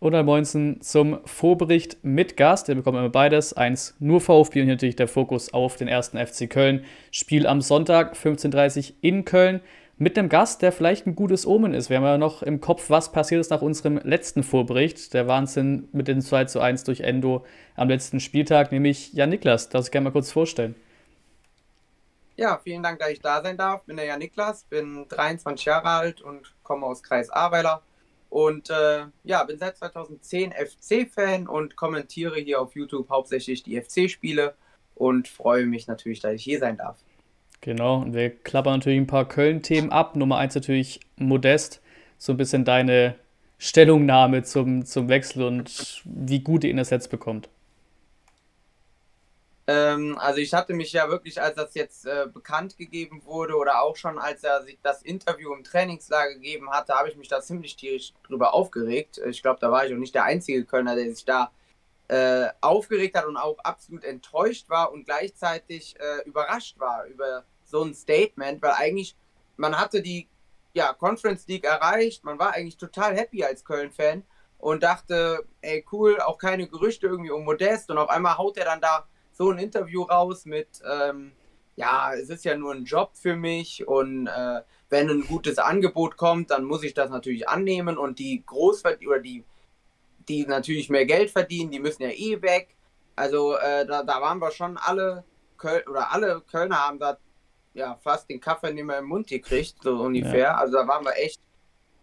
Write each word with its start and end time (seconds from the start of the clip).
Und 0.00 0.12
dann 0.12 0.24
Moinsen 0.24 0.80
zum 0.80 1.20
Vorbericht 1.26 1.98
mit 2.02 2.38
Gast. 2.38 2.68
Der 2.68 2.74
bekommt 2.74 2.96
immer 2.96 3.10
beides. 3.10 3.52
Eins 3.52 3.94
nur 4.00 4.20
VfB 4.20 4.60
und 4.60 4.66
hier 4.66 4.74
natürlich 4.74 4.96
der 4.96 5.08
Fokus 5.08 5.52
auf 5.52 5.76
den 5.76 5.88
ersten 5.88 6.18
FC 6.18 6.48
Köln. 6.48 6.84
Spiel 7.10 7.46
am 7.46 7.60
Sonntag 7.60 8.14
15.30 8.14 8.78
Uhr 8.78 8.96
in 9.02 9.24
Köln 9.26 9.60
mit 9.98 10.18
einem 10.18 10.30
Gast, 10.30 10.62
der 10.62 10.72
vielleicht 10.72 11.06
ein 11.06 11.14
gutes 11.14 11.46
Omen 11.46 11.74
ist. 11.74 11.90
Wir 11.90 11.98
haben 11.98 12.04
ja 12.04 12.16
noch 12.16 12.42
im 12.42 12.62
Kopf, 12.62 12.88
was 12.88 13.12
passiert 13.12 13.42
ist 13.42 13.50
nach 13.50 13.60
unserem 13.60 13.98
letzten 13.98 14.42
Vorbericht. 14.42 15.12
Der 15.12 15.28
Wahnsinn 15.28 15.90
mit 15.92 16.08
den 16.08 16.22
2 16.22 16.46
zu 16.46 16.60
1 16.60 16.84
durch 16.84 17.00
Endo 17.00 17.44
am 17.76 17.90
letzten 17.90 18.18
Spieltag, 18.18 18.72
nämlich 18.72 19.12
Jan 19.12 19.28
Niklas. 19.28 19.68
Darf 19.68 19.84
ich 19.84 19.90
gerne 19.90 20.04
mal 20.04 20.12
kurz 20.12 20.32
vorstellen. 20.32 20.74
Ja, 22.36 22.58
vielen 22.64 22.82
Dank, 22.82 22.98
dass 23.00 23.10
ich 23.10 23.20
da 23.20 23.42
sein 23.42 23.58
darf. 23.58 23.82
Ich 23.82 23.88
Bin 23.88 23.98
der 23.98 24.06
Jan 24.06 24.20
Niklas, 24.20 24.64
bin 24.64 25.04
23 25.10 25.66
Jahre 25.66 25.90
alt 25.90 26.22
und 26.22 26.54
komme 26.62 26.86
aus 26.86 27.02
Kreis 27.02 27.28
Ahrweiler. 27.28 27.82
Und 28.30 28.70
äh, 28.70 29.06
ja, 29.24 29.44
bin 29.44 29.58
seit 29.58 29.76
2010 29.76 30.52
FC-Fan 30.52 31.46
und 31.48 31.76
kommentiere 31.76 32.38
hier 32.38 32.60
auf 32.60 32.74
YouTube 32.76 33.10
hauptsächlich 33.10 33.64
die 33.64 33.80
FC-Spiele 33.80 34.54
und 34.94 35.28
freue 35.28 35.66
mich 35.66 35.88
natürlich, 35.88 36.20
dass 36.20 36.34
ich 36.34 36.44
hier 36.44 36.60
sein 36.60 36.76
darf. 36.76 36.96
Genau, 37.60 37.98
und 37.98 38.14
wir 38.14 38.30
klappern 38.30 38.74
natürlich 38.74 39.00
ein 39.00 39.06
paar 39.06 39.28
Köln-Themen 39.28 39.90
ab. 39.90 40.16
Nummer 40.16 40.38
eins 40.38 40.54
natürlich 40.54 41.00
Modest, 41.16 41.82
so 42.16 42.32
ein 42.32 42.36
bisschen 42.36 42.64
deine 42.64 43.16
Stellungnahme 43.58 44.42
zum, 44.44 44.86
zum 44.86 45.08
Wechsel 45.08 45.42
und 45.42 46.02
wie 46.04 46.40
gut 46.40 46.64
ihr 46.64 46.70
ihn 46.70 46.78
das 46.78 46.88
jetzt 46.90 47.10
bekommt. 47.10 47.50
Ähm, 49.70 50.18
also 50.18 50.40
ich 50.40 50.52
hatte 50.52 50.74
mich 50.74 50.92
ja 50.92 51.08
wirklich, 51.10 51.40
als 51.40 51.54
das 51.54 51.74
jetzt 51.74 52.04
äh, 52.04 52.26
bekannt 52.26 52.76
gegeben 52.76 53.22
wurde 53.24 53.54
oder 53.54 53.82
auch 53.82 53.94
schon 53.94 54.18
als 54.18 54.42
er 54.42 54.64
sich 54.64 54.80
das 54.82 55.02
Interview 55.02 55.54
im 55.54 55.62
Trainingslager 55.62 56.34
gegeben 56.34 56.70
hatte, 56.70 56.94
habe 56.94 57.08
ich 57.08 57.16
mich 57.16 57.28
da 57.28 57.40
ziemlich 57.40 57.76
tierisch 57.76 58.12
drüber 58.26 58.52
aufgeregt. 58.52 59.20
Ich 59.28 59.42
glaube, 59.42 59.60
da 59.60 59.70
war 59.70 59.86
ich 59.86 59.94
auch 59.94 59.98
nicht 59.98 60.16
der 60.16 60.24
einzige 60.24 60.64
Kölner, 60.64 60.96
der 60.96 61.14
sich 61.14 61.24
da 61.24 61.52
äh, 62.08 62.48
aufgeregt 62.60 63.16
hat 63.16 63.26
und 63.26 63.36
auch 63.36 63.60
absolut 63.60 64.02
enttäuscht 64.02 64.68
war 64.68 64.90
und 64.90 65.04
gleichzeitig 65.04 65.94
äh, 66.00 66.28
überrascht 66.28 66.80
war 66.80 67.04
über 67.04 67.44
so 67.64 67.84
ein 67.84 67.94
Statement, 67.94 68.60
weil 68.62 68.72
eigentlich 68.72 69.14
man 69.56 69.78
hatte 69.78 70.02
die 70.02 70.26
ja, 70.72 70.92
Conference 70.94 71.46
League 71.46 71.64
erreicht, 71.64 72.24
man 72.24 72.40
war 72.40 72.54
eigentlich 72.54 72.76
total 72.76 73.16
happy 73.16 73.44
als 73.44 73.64
Köln-Fan 73.64 74.24
und 74.58 74.82
dachte, 74.82 75.44
ey 75.60 75.84
cool, 75.92 76.20
auch 76.20 76.38
keine 76.38 76.66
Gerüchte 76.66 77.06
irgendwie 77.06 77.30
um 77.30 77.44
Modest 77.44 77.88
und 77.88 77.98
auf 77.98 78.08
einmal 78.08 78.36
haut 78.36 78.56
er 78.56 78.64
dann 78.64 78.80
da 78.80 79.06
so 79.40 79.50
ein 79.50 79.58
Interview 79.58 80.02
raus 80.02 80.44
mit, 80.44 80.68
ähm, 80.84 81.32
ja, 81.74 82.12
es 82.12 82.28
ist 82.28 82.44
ja 82.44 82.54
nur 82.58 82.74
ein 82.74 82.84
Job 82.84 83.12
für 83.14 83.36
mich 83.36 83.88
und 83.88 84.26
äh, 84.26 84.60
wenn 84.90 85.08
ein 85.08 85.26
gutes 85.26 85.56
Angebot 85.56 86.18
kommt, 86.18 86.50
dann 86.50 86.64
muss 86.64 86.82
ich 86.82 86.92
das 86.92 87.08
natürlich 87.08 87.48
annehmen 87.48 87.96
und 87.96 88.18
die 88.18 88.42
Großverdiener 88.44 89.12
oder 89.12 89.20
die, 89.20 89.42
die 90.28 90.44
natürlich 90.44 90.90
mehr 90.90 91.06
Geld 91.06 91.30
verdienen, 91.30 91.70
die 91.70 91.80
müssen 91.80 92.02
ja 92.02 92.10
eh 92.10 92.42
weg. 92.42 92.76
Also 93.16 93.56
äh, 93.56 93.86
da, 93.86 94.02
da 94.02 94.20
waren 94.20 94.40
wir 94.40 94.50
schon 94.50 94.76
alle 94.76 95.24
Köl 95.56 95.84
oder 95.88 96.12
alle 96.12 96.42
Kölner 96.42 96.86
haben 96.86 96.98
da 96.98 97.16
ja 97.72 97.96
fast 97.96 98.28
den 98.28 98.40
Kaffee 98.40 98.74
nicht 98.74 98.84
mehr 98.84 98.98
im 98.98 99.06
Mund 99.06 99.26
gekriegt, 99.26 99.76
so 99.82 100.02
ungefähr. 100.02 100.38
Ja. 100.38 100.56
Also 100.56 100.74
da 100.74 100.86
waren 100.86 101.06
wir 101.06 101.16
echt 101.16 101.40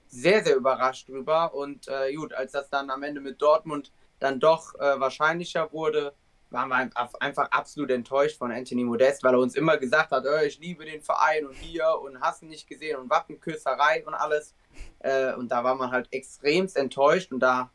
sehr, 0.08 0.44
sehr 0.44 0.56
überrascht 0.56 1.08
drüber. 1.08 1.54
Und 1.54 1.88
äh, 1.88 2.16
gut, 2.16 2.34
als 2.34 2.54
das 2.54 2.68
dann 2.72 2.90
am 2.90 3.04
Ende 3.04 3.22
mit 3.22 3.40
Dortmund 3.40 3.92
dann 4.18 4.40
doch 4.40 4.74
äh, 4.80 5.00
wahrscheinlicher 5.00 5.72
wurde, 5.72 6.16
waren 6.50 6.70
wir 6.70 6.90
einfach 7.20 7.52
absolut 7.52 7.92
enttäuscht 7.92 8.38
von 8.38 8.52
Anthony 8.52 8.84
Modest, 8.84 9.24
weil 9.24 9.34
er 9.34 9.40
uns 9.40 9.56
immer 9.56 9.78
gesagt 9.78 10.12
hat, 10.12 10.24
oh, 10.26 10.44
ich 10.46 10.60
liebe 10.60 10.86
den 10.86 11.02
Verein 11.02 11.46
und 11.46 11.54
hier 11.54 12.00
und 12.02 12.22
hast 12.22 12.44
nicht 12.44 12.68
gesehen 12.68 12.98
und 12.98 13.10
Wappenküsserei 13.10 14.06
und 14.06 14.14
alles. 14.14 14.56
Äh, 15.00 15.34
und 15.34 15.50
da 15.50 15.64
war 15.64 15.76
man 15.76 15.92
halt 15.92 16.08
extremst 16.12 16.78
enttäuscht 16.78 17.32
und 17.32 17.40
da 17.40 17.70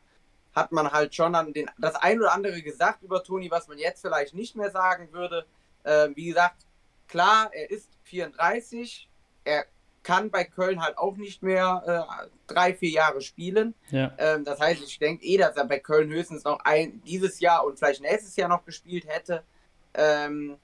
hat 0.55 0.71
man 0.71 0.91
halt 0.91 1.13
schon 1.15 1.33
dann 1.33 1.53
den, 1.53 1.69
das 1.77 1.95
ein 1.95 2.19
oder 2.19 2.33
andere 2.33 2.61
gesagt 2.61 3.03
über 3.03 3.23
Toni, 3.23 3.49
was 3.51 3.67
man 3.67 3.77
jetzt 3.77 4.01
vielleicht 4.01 4.33
nicht 4.33 4.55
mehr 4.55 4.71
sagen 4.71 5.11
würde. 5.11 5.45
Äh, 5.83 6.09
wie 6.15 6.27
gesagt, 6.27 6.65
klar, 7.07 7.49
er 7.53 7.69
ist 7.69 7.89
34, 8.03 9.09
er 9.43 9.65
kann 10.03 10.29
bei 10.29 10.43
Köln 10.43 10.81
halt 10.81 10.97
auch 10.97 11.15
nicht 11.15 11.41
mehr 11.41 12.07
äh, 12.09 12.27
drei, 12.47 12.73
vier 12.73 12.89
Jahre 12.89 13.21
spielen. 13.21 13.73
Ja. 13.89 14.13
Ähm, 14.17 14.43
das 14.43 14.59
heißt, 14.59 14.83
ich 14.83 14.99
denke 14.99 15.25
eh, 15.25 15.37
dass 15.37 15.55
er 15.55 15.65
bei 15.65 15.79
Köln 15.79 16.09
höchstens 16.09 16.43
noch 16.43 16.59
ein 16.65 17.01
dieses 17.03 17.39
Jahr 17.39 17.65
und 17.65 17.79
vielleicht 17.79 18.01
nächstes 18.01 18.35
Jahr 18.35 18.49
noch 18.49 18.65
gespielt 18.65 19.07
hätte. 19.07 19.43
Ähm, 19.93 20.57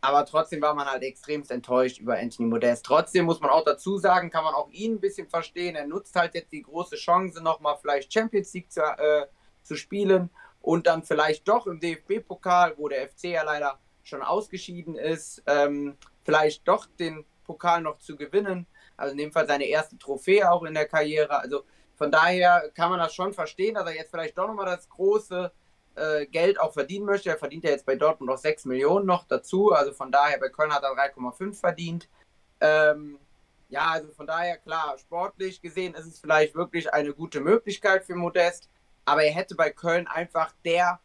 aber 0.00 0.24
trotzdem 0.24 0.62
war 0.62 0.74
man 0.74 0.86
halt 0.86 1.02
extremst 1.02 1.50
enttäuscht 1.50 1.98
über 1.98 2.18
Anthony 2.18 2.48
Modest. 2.48 2.86
Trotzdem 2.86 3.26
muss 3.26 3.40
man 3.40 3.50
auch 3.50 3.64
dazu 3.64 3.98
sagen, 3.98 4.30
kann 4.30 4.44
man 4.44 4.54
auch 4.54 4.70
ihn 4.70 4.94
ein 4.94 5.00
bisschen 5.00 5.28
verstehen. 5.28 5.76
Er 5.76 5.86
nutzt 5.86 6.16
halt 6.16 6.34
jetzt 6.34 6.52
die 6.52 6.62
große 6.62 6.96
Chance, 6.96 7.42
nochmal 7.42 7.76
vielleicht 7.80 8.12
Champions 8.12 8.52
League 8.54 8.72
zu, 8.72 8.80
äh, 8.80 9.26
zu 9.62 9.76
spielen 9.76 10.30
und 10.62 10.86
dann 10.86 11.02
vielleicht 11.02 11.46
doch 11.48 11.66
im 11.66 11.80
DFB-Pokal, 11.80 12.74
wo 12.78 12.88
der 12.88 13.08
FC 13.08 13.24
ja 13.24 13.42
leider 13.42 13.78
schon 14.02 14.22
ausgeschieden 14.22 14.96
ist, 14.96 15.42
ähm, 15.46 15.96
vielleicht 16.24 16.66
doch 16.66 16.86
den 16.98 17.24
Pokal 17.50 17.80
noch 17.80 17.98
zu 17.98 18.16
gewinnen. 18.16 18.66
Also 18.96 19.12
in 19.12 19.18
dem 19.18 19.32
Fall 19.32 19.46
seine 19.46 19.64
erste 19.64 19.98
Trophäe 19.98 20.50
auch 20.50 20.62
in 20.62 20.74
der 20.74 20.86
Karriere. 20.86 21.40
Also 21.40 21.64
von 21.96 22.12
daher 22.12 22.70
kann 22.74 22.90
man 22.90 23.00
das 23.00 23.12
schon 23.12 23.32
verstehen, 23.32 23.74
dass 23.74 23.86
er 23.86 23.96
jetzt 23.96 24.10
vielleicht 24.10 24.38
doch 24.38 24.46
nochmal 24.46 24.66
das 24.66 24.88
große 24.88 25.50
äh, 25.96 26.26
Geld 26.26 26.60
auch 26.60 26.72
verdienen 26.72 27.06
möchte. 27.06 27.28
Er 27.28 27.38
verdient 27.38 27.64
ja 27.64 27.70
jetzt 27.70 27.86
bei 27.86 27.96
Dortmund 27.96 28.30
noch 28.30 28.38
6 28.38 28.66
Millionen 28.66 29.04
noch 29.04 29.24
dazu. 29.24 29.72
Also 29.72 29.92
von 29.92 30.12
daher, 30.12 30.38
bei 30.38 30.48
Köln 30.48 30.72
hat 30.72 30.84
er 30.84 30.90
3,5 30.90 31.58
verdient. 31.58 32.08
Ähm, 32.60 33.18
ja, 33.68 33.90
also 33.90 34.12
von 34.12 34.26
daher, 34.26 34.58
klar, 34.58 34.96
sportlich 34.98 35.60
gesehen 35.60 35.94
ist 35.94 36.06
es 36.06 36.20
vielleicht 36.20 36.54
wirklich 36.54 36.92
eine 36.94 37.12
gute 37.12 37.40
Möglichkeit 37.40 38.04
für 38.04 38.14
Modest. 38.14 38.68
Aber 39.04 39.24
er 39.24 39.32
hätte 39.32 39.56
bei 39.56 39.70
Köln 39.70 40.06
einfach 40.06 40.52
der 40.64 41.00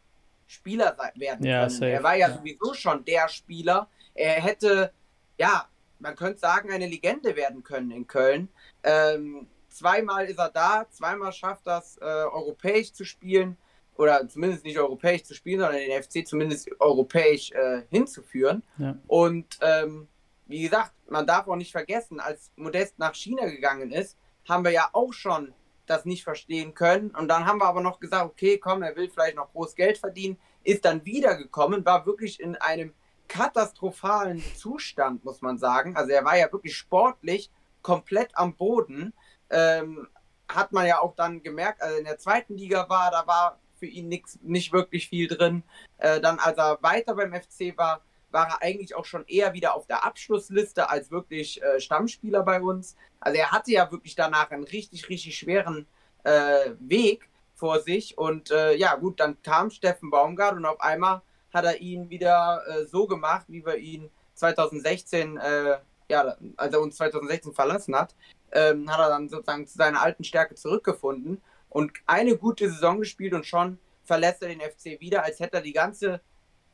Spieler 0.46 0.96
werden 1.16 1.44
ja, 1.44 1.60
können. 1.60 1.70
Safe. 1.70 1.90
Er 1.90 2.02
war 2.02 2.14
ja, 2.14 2.28
ja 2.28 2.36
sowieso 2.36 2.74
schon 2.74 3.04
der 3.04 3.28
Spieler. 3.28 3.88
Er 4.14 4.40
hätte, 4.40 4.92
ja, 5.38 5.66
man 5.98 6.16
könnte 6.16 6.38
sagen, 6.38 6.70
eine 6.70 6.86
Legende 6.86 7.36
werden 7.36 7.62
können 7.62 7.90
in 7.90 8.06
Köln. 8.06 8.48
Ähm, 8.82 9.46
zweimal 9.68 10.26
ist 10.26 10.38
er 10.38 10.50
da, 10.50 10.86
zweimal 10.90 11.32
schafft 11.32 11.66
das, 11.66 11.96
äh, 11.98 12.04
europäisch 12.04 12.92
zu 12.92 13.04
spielen 13.04 13.56
oder 13.96 14.28
zumindest 14.28 14.64
nicht 14.64 14.78
europäisch 14.78 15.24
zu 15.24 15.34
spielen, 15.34 15.60
sondern 15.60 15.78
den 15.78 16.02
FC 16.02 16.26
zumindest 16.26 16.68
europäisch 16.80 17.52
äh, 17.52 17.82
hinzuführen. 17.90 18.62
Ja. 18.78 18.96
Und 19.06 19.58
ähm, 19.60 20.08
wie 20.46 20.62
gesagt, 20.62 20.92
man 21.08 21.26
darf 21.26 21.48
auch 21.48 21.56
nicht 21.56 21.72
vergessen, 21.72 22.20
als 22.20 22.52
Modest 22.56 22.98
nach 22.98 23.14
China 23.14 23.46
gegangen 23.46 23.90
ist, 23.90 24.16
haben 24.48 24.64
wir 24.64 24.70
ja 24.70 24.88
auch 24.92 25.12
schon 25.12 25.52
das 25.86 26.04
nicht 26.04 26.24
verstehen 26.24 26.74
können. 26.74 27.10
Und 27.10 27.28
dann 27.28 27.46
haben 27.46 27.58
wir 27.58 27.66
aber 27.66 27.80
noch 27.80 28.00
gesagt, 28.00 28.24
okay, 28.24 28.58
komm, 28.58 28.82
er 28.82 28.96
will 28.96 29.08
vielleicht 29.08 29.36
noch 29.36 29.52
groß 29.52 29.74
Geld 29.74 29.98
verdienen, 29.98 30.38
ist 30.64 30.84
dann 30.84 31.04
wiedergekommen, 31.04 31.84
war 31.84 32.06
wirklich 32.06 32.40
in 32.40 32.56
einem 32.56 32.92
katastrophalen 33.28 34.42
Zustand, 34.56 35.24
muss 35.24 35.42
man 35.42 35.58
sagen. 35.58 35.96
Also 35.96 36.10
er 36.10 36.24
war 36.24 36.36
ja 36.36 36.50
wirklich 36.52 36.76
sportlich 36.76 37.50
komplett 37.82 38.30
am 38.36 38.54
Boden. 38.54 39.12
Ähm, 39.50 40.08
hat 40.48 40.72
man 40.72 40.86
ja 40.86 41.00
auch 41.00 41.14
dann 41.14 41.42
gemerkt, 41.42 41.82
also 41.82 41.98
in 41.98 42.04
der 42.04 42.18
zweiten 42.18 42.56
Liga 42.56 42.88
war, 42.88 43.10
da 43.10 43.26
war 43.26 43.58
für 43.78 43.86
ihn 43.86 44.08
nix, 44.08 44.38
nicht 44.42 44.72
wirklich 44.72 45.08
viel 45.08 45.28
drin. 45.28 45.62
Äh, 45.98 46.20
dann, 46.20 46.38
als 46.38 46.58
er 46.58 46.78
weiter 46.82 47.14
beim 47.14 47.34
FC 47.34 47.76
war, 47.76 48.00
war 48.30 48.48
er 48.48 48.62
eigentlich 48.62 48.94
auch 48.94 49.04
schon 49.04 49.24
eher 49.26 49.52
wieder 49.52 49.74
auf 49.74 49.86
der 49.86 50.04
Abschlussliste 50.04 50.90
als 50.90 51.10
wirklich 51.10 51.62
äh, 51.62 51.80
Stammspieler 51.80 52.42
bei 52.42 52.60
uns. 52.60 52.96
Also 53.20 53.38
er 53.38 53.50
hatte 53.50 53.72
ja 53.72 53.90
wirklich 53.90 54.14
danach 54.14 54.50
einen 54.50 54.64
richtig, 54.64 55.08
richtig 55.08 55.38
schweren 55.38 55.86
äh, 56.24 56.72
Weg 56.80 57.28
vor 57.54 57.80
sich. 57.80 58.18
Und 58.18 58.50
äh, 58.50 58.74
ja, 58.74 58.94
gut, 58.96 59.20
dann 59.20 59.40
kam 59.42 59.70
Steffen 59.70 60.10
Baumgart 60.10 60.56
und 60.56 60.66
auf 60.66 60.80
einmal 60.80 61.22
hat 61.56 61.64
er 61.64 61.80
ihn 61.80 62.10
wieder 62.10 62.62
äh, 62.68 62.86
so 62.86 63.06
gemacht, 63.06 63.46
wie 63.48 63.64
wir 63.64 63.76
ihn 63.76 64.10
2016, 64.34 65.38
äh, 65.38 65.78
ja, 66.08 66.36
als 66.56 66.74
er 66.74 66.80
uns 66.80 66.96
2016 66.96 67.52
verlassen 67.54 67.96
hat, 67.96 68.14
ähm, 68.52 68.90
hat 68.90 69.00
er 69.00 69.08
dann 69.08 69.28
sozusagen 69.28 69.66
zu 69.66 69.76
seiner 69.76 70.02
alten 70.02 70.22
Stärke 70.22 70.54
zurückgefunden 70.54 71.40
und 71.68 71.92
eine 72.06 72.36
gute 72.36 72.70
Saison 72.70 73.00
gespielt 73.00 73.32
und 73.32 73.46
schon 73.46 73.78
verlässt 74.04 74.42
er 74.42 74.48
den 74.48 74.60
FC 74.60 75.00
wieder, 75.00 75.24
als 75.24 75.40
hätte 75.40 75.56
er 75.56 75.62
die 75.62 75.72
ganze, 75.72 76.20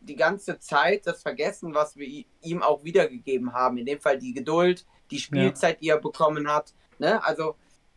die 0.00 0.16
ganze 0.16 0.58
Zeit 0.58 1.06
das 1.06 1.22
vergessen, 1.22 1.74
was 1.74 1.96
wir 1.96 2.24
ihm 2.42 2.62
auch 2.62 2.84
wiedergegeben 2.84 3.52
haben. 3.54 3.78
In 3.78 3.86
dem 3.86 4.00
Fall 4.00 4.18
die 4.18 4.34
Geduld, 4.34 4.84
die 5.10 5.18
Spielzeit, 5.18 5.76
ja. 5.76 5.80
die 5.80 5.88
er 5.88 5.98
bekommen 5.98 6.48
hat. 6.52 6.74
Ne? 6.98 7.24
Also 7.24 7.56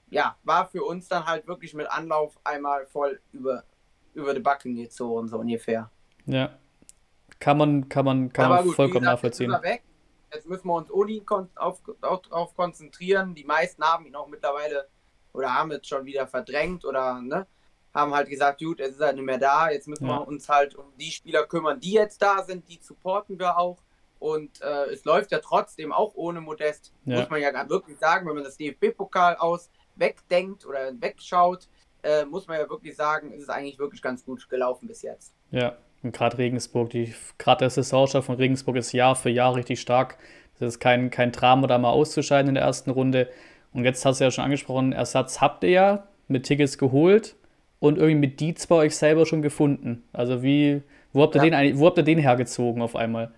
ja, 0.10 0.38
war 0.44 0.68
für 0.68 0.84
uns 0.84 1.08
dann 1.08 1.26
halt 1.26 1.48
wirklich 1.48 1.74
mit 1.74 1.88
Anlauf 1.88 2.40
einmal 2.44 2.86
voll 2.86 3.20
über, 3.34 3.64
über 4.14 4.34
die 4.34 4.40
Backen 4.40 4.76
gezogen, 4.76 5.28
so 5.28 5.40
ungefähr. 5.40 5.90
Ja, 6.26 6.58
kann 7.40 7.58
man, 7.58 7.90
kann 7.90 8.06
man, 8.06 8.32
kann 8.32 8.50
man 8.50 8.64
gut, 8.64 8.76
vollkommen 8.76 9.02
gesagt, 9.02 9.16
nachvollziehen. 9.16 9.52
Jetzt, 9.64 9.84
jetzt 10.34 10.48
müssen 10.48 10.68
wir 10.68 10.74
uns 10.74 10.92
ohne 10.92 11.12
ihn 11.12 11.26
auf, 11.56 11.82
auf, 12.02 12.32
auf 12.32 12.56
konzentrieren. 12.56 13.36
Die 13.36 13.44
meisten 13.44 13.84
haben 13.84 14.06
ihn 14.06 14.16
auch 14.16 14.28
mittlerweile 14.28 14.88
oder 15.34 15.54
haben 15.54 15.72
es 15.72 15.88
schon 15.88 16.06
wieder 16.06 16.28
verdrängt 16.28 16.86
oder 16.86 17.22
ne, 17.22 17.46
haben 17.94 18.14
halt 18.14 18.30
gesagt, 18.30 18.60
gut, 18.60 18.80
es 18.80 18.92
ist 18.92 19.02
halt 19.02 19.16
nicht 19.16 19.26
mehr 19.26 19.38
da. 19.38 19.70
Jetzt 19.70 19.88
müssen 19.88 20.08
ja. 20.08 20.20
wir 20.20 20.28
uns 20.28 20.50
halt 20.50 20.76
um 20.76 20.86
die 21.00 21.12
Spieler 21.12 21.46
kümmern, 21.46 21.80
die 21.80 21.94
jetzt 21.94 22.22
da 22.22 22.44
sind. 22.44 22.68
Die 22.70 22.80
supporten 22.82 23.40
wir 23.40 23.58
auch. 23.58 23.78
Und 24.20 24.62
äh, 24.62 24.86
es 24.92 25.06
läuft 25.06 25.32
ja 25.32 25.40
trotzdem 25.40 25.92
auch 25.92 26.16
ohne 26.16 26.42
Modest, 26.42 26.94
ja. 27.04 27.20
muss 27.20 27.30
man 27.30 27.42
ja 27.42 27.70
wirklich 27.70 27.98
sagen, 28.00 28.28
wenn 28.28 28.36
man 28.36 28.44
das 28.44 28.58
DFB-Pokal 28.58 29.36
aus 29.36 29.70
wegdenkt 29.96 30.66
oder 30.66 31.00
wegschaut, 31.00 31.68
äh, 32.02 32.26
muss 32.26 32.48
man 32.48 32.60
ja 32.60 32.70
wirklich 32.70 32.96
sagen, 32.96 33.32
ist 33.32 33.44
es 33.44 33.50
eigentlich 33.50 33.78
wirklich 33.78 34.02
ganz 34.02 34.24
gut 34.24 34.48
gelaufen 34.50 34.88
bis 34.88 35.02
jetzt. 35.02 35.34
Ja, 35.52 35.76
gerade 36.12 36.38
Regensburg, 36.38 36.92
gerade 37.38 37.60
der 37.60 37.70
Saisonstart 37.70 38.26
von 38.26 38.36
Regensburg 38.36 38.76
ist 38.76 38.92
Jahr 38.92 39.16
für 39.16 39.30
Jahr 39.30 39.56
richtig 39.56 39.82
stark. 39.82 40.18
Das 40.60 40.70
ist 40.76 40.80
kein, 40.80 41.10
kein 41.10 41.32
Drama, 41.32 41.68
da 41.68 41.78
mal 41.78 41.90
auszuscheiden 41.90 42.50
in 42.50 42.56
der 42.56 42.64
ersten 42.64 42.90
Runde. 42.92 43.30
Und 43.74 43.84
jetzt 43.84 44.06
hast 44.06 44.20
du 44.20 44.24
ja 44.24 44.32
schon 44.32 44.44
angesprochen, 44.44 44.94
Ersatz 44.94 45.42
habt 45.42 45.64
ihr 45.64 45.70
ja 45.70 46.08
mit 46.28 46.46
Tickets 46.46 46.78
geholt 46.78 47.36
und 47.80 47.98
irgendwie 47.98 48.28
mit 48.28 48.40
Dietz 48.40 48.68
bei 48.68 48.76
euch 48.76 48.96
selber 48.96 49.26
schon 49.26 49.42
gefunden. 49.42 50.08
Also 50.14 50.42
wie, 50.42 50.82
wo 51.12 51.24
habt 51.24 51.36
ihr, 51.36 51.44
ja. 51.44 51.62
den, 51.62 51.80
wo 51.80 51.86
habt 51.86 51.98
ihr 51.98 52.04
den 52.04 52.20
hergezogen 52.20 52.82
auf 52.82 52.96
einmal? 52.96 53.32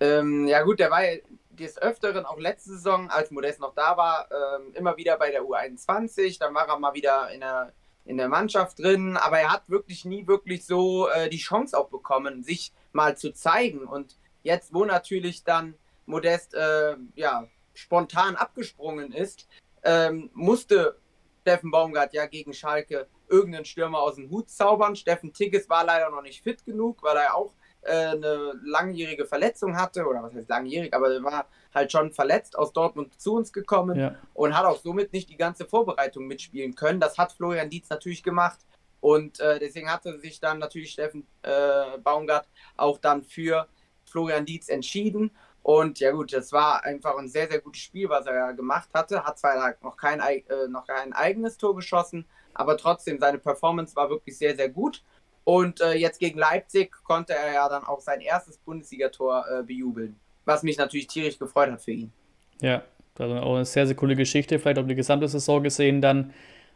Ähm, 0.00 0.46
ja 0.46 0.62
gut, 0.62 0.78
der 0.78 0.90
war 0.90 1.04
ja 1.04 1.18
des 1.60 1.80
Öfteren 1.80 2.24
auch 2.24 2.38
letzte 2.38 2.70
Saison, 2.70 3.10
als 3.10 3.30
Modest 3.30 3.60
noch 3.60 3.74
da 3.74 3.96
war, 3.96 4.28
ähm, 4.30 4.72
immer 4.74 4.96
wieder 4.96 5.16
bei 5.18 5.30
der 5.30 5.42
U21. 5.42 6.38
Dann 6.38 6.54
war 6.54 6.66
er 6.68 6.78
mal 6.78 6.94
wieder 6.94 7.30
in 7.32 7.40
der, 7.40 7.72
in 8.10 8.16
der 8.16 8.28
Mannschaft 8.28 8.80
drin. 8.80 9.16
Aber 9.16 9.38
er 9.38 9.52
hat 9.52 9.70
wirklich 9.70 10.04
nie 10.04 10.26
wirklich 10.26 10.66
so 10.66 11.08
äh, 11.08 11.30
die 11.30 11.38
Chance 11.38 11.78
auch 11.78 11.88
bekommen, 11.88 12.42
sich 12.42 12.72
mal 12.92 13.16
zu 13.16 13.32
zeigen. 13.32 13.84
Und 13.84 14.16
jetzt, 14.42 14.74
wo 14.74 14.84
natürlich 14.84 15.44
dann 15.44 15.74
Modest 16.06 16.54
äh, 16.54 16.96
ja, 17.14 17.46
spontan 17.72 18.34
abgesprungen 18.34 19.12
ist, 19.12 19.48
ähm, 19.84 20.30
musste 20.34 20.98
Steffen 21.42 21.70
Baumgart 21.70 22.12
ja 22.12 22.26
gegen 22.26 22.52
Schalke 22.52 23.06
irgendeinen 23.28 23.64
Stürmer 23.64 24.00
aus 24.00 24.16
dem 24.16 24.28
Hut 24.28 24.50
zaubern. 24.50 24.96
Steffen 24.96 25.32
Tigges 25.32 25.70
war 25.70 25.84
leider 25.84 26.10
noch 26.10 26.22
nicht 26.22 26.42
fit 26.42 26.64
genug, 26.64 27.02
weil 27.02 27.16
er 27.16 27.36
auch 27.36 27.54
eine 27.90 28.52
langjährige 28.64 29.26
Verletzung 29.26 29.76
hatte, 29.76 30.06
oder 30.06 30.22
was 30.22 30.34
heißt 30.34 30.48
langjährig, 30.48 30.94
aber 30.94 31.12
er 31.12 31.22
war 31.22 31.46
halt 31.74 31.92
schon 31.92 32.12
verletzt 32.12 32.58
aus 32.58 32.72
Dortmund 32.72 33.20
zu 33.20 33.34
uns 33.34 33.52
gekommen 33.52 33.98
ja. 33.98 34.16
und 34.34 34.56
hat 34.56 34.64
auch 34.64 34.80
somit 34.80 35.12
nicht 35.12 35.28
die 35.28 35.36
ganze 35.36 35.66
Vorbereitung 35.66 36.26
mitspielen 36.26 36.74
können. 36.74 37.00
Das 37.00 37.18
hat 37.18 37.32
Florian 37.32 37.70
Dietz 37.70 37.88
natürlich 37.90 38.22
gemacht. 38.22 38.60
Und 39.00 39.40
äh, 39.40 39.58
deswegen 39.58 39.90
hatte 39.90 40.18
sich 40.18 40.40
dann 40.40 40.58
natürlich 40.58 40.90
Steffen 40.90 41.26
äh, 41.42 41.98
Baumgart 42.04 42.48
auch 42.76 42.98
dann 42.98 43.22
für 43.24 43.66
Florian 44.04 44.44
Dietz 44.44 44.68
entschieden. 44.68 45.30
Und 45.62 46.00
ja 46.00 46.10
gut, 46.12 46.32
das 46.32 46.52
war 46.52 46.84
einfach 46.84 47.16
ein 47.16 47.28
sehr, 47.28 47.48
sehr 47.48 47.60
gutes 47.60 47.82
Spiel, 47.82 48.08
was 48.08 48.26
er 48.26 48.54
gemacht 48.54 48.88
hatte. 48.94 49.24
Hat 49.24 49.38
zwar 49.38 49.74
noch 49.82 49.96
kein, 49.96 50.20
äh, 50.20 50.44
noch 50.68 50.86
kein 50.86 51.12
eigenes 51.12 51.58
Tor 51.58 51.76
geschossen, 51.76 52.26
aber 52.54 52.76
trotzdem 52.76 53.18
seine 53.18 53.38
Performance 53.38 53.94
war 53.96 54.10
wirklich 54.10 54.36
sehr, 54.36 54.56
sehr 54.56 54.68
gut. 54.68 55.02
Und 55.50 55.80
äh, 55.80 55.94
jetzt 55.94 56.20
gegen 56.20 56.38
Leipzig 56.38 56.92
konnte 57.02 57.34
er 57.34 57.52
ja 57.52 57.68
dann 57.68 57.82
auch 57.82 57.98
sein 57.98 58.20
erstes 58.20 58.56
Bundesligator 58.58 59.44
äh, 59.50 59.64
bejubeln, 59.64 60.14
was 60.44 60.62
mich 60.62 60.78
natürlich 60.78 61.08
tierisch 61.08 61.40
gefreut 61.40 61.72
hat 61.72 61.82
für 61.82 61.90
ihn. 61.90 62.12
Ja, 62.60 62.84
also 63.18 63.34
auch 63.34 63.56
eine 63.56 63.64
sehr, 63.64 63.84
sehr 63.84 63.96
coole 63.96 64.14
Geschichte, 64.14 64.60
vielleicht 64.60 64.78
auch 64.78 64.86
die 64.86 64.94
gesamte 64.94 65.26
Saison 65.26 65.60
gesehen 65.60 66.00
dann. 66.00 66.32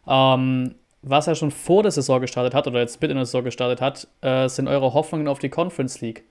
Ähm, 0.08 0.74
was 1.02 1.28
er 1.28 1.36
schon 1.36 1.52
vor 1.52 1.84
der 1.84 1.92
Saison 1.92 2.20
gestartet 2.20 2.52
hat 2.52 2.66
oder 2.66 2.80
jetzt 2.80 3.00
mit 3.00 3.12
in 3.12 3.16
der 3.16 3.26
Saison 3.26 3.44
gestartet 3.44 3.80
hat, 3.80 4.08
äh, 4.22 4.48
sind 4.48 4.66
eure 4.66 4.92
Hoffnungen 4.92 5.28
auf 5.28 5.38
die 5.38 5.50
Conference 5.50 6.00
League. 6.00 6.24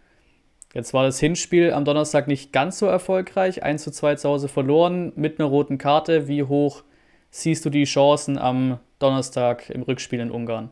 Jetzt 0.74 0.94
war 0.94 1.06
das 1.06 1.22
Hinspiel 1.22 1.72
am 1.72 1.86
Donnerstag 1.86 2.28
nicht 2.28 2.51
ganz 2.51 2.78
so 2.78 2.88
erfolgreich, 2.88 3.63
1 3.63 3.84
zu 3.84 3.92
2 3.92 4.16
zu 4.16 4.28
Hause 4.28 4.50
verloren 4.50 5.13
mit 5.16 5.40
einer 5.40 5.48
roten 5.48 5.78
Karte. 5.78 6.28
Wie 6.28 6.44
hoch 6.44 6.84
siehst 7.30 7.63
du 7.63 7.69
die 7.69 7.86
Chancen 7.86 8.38
am 8.38 8.81
Donnerstag 9.00 9.69
im 9.69 9.84
Rückspiel 9.84 10.19
in 10.19 10.30
Ungarn? 10.30 10.72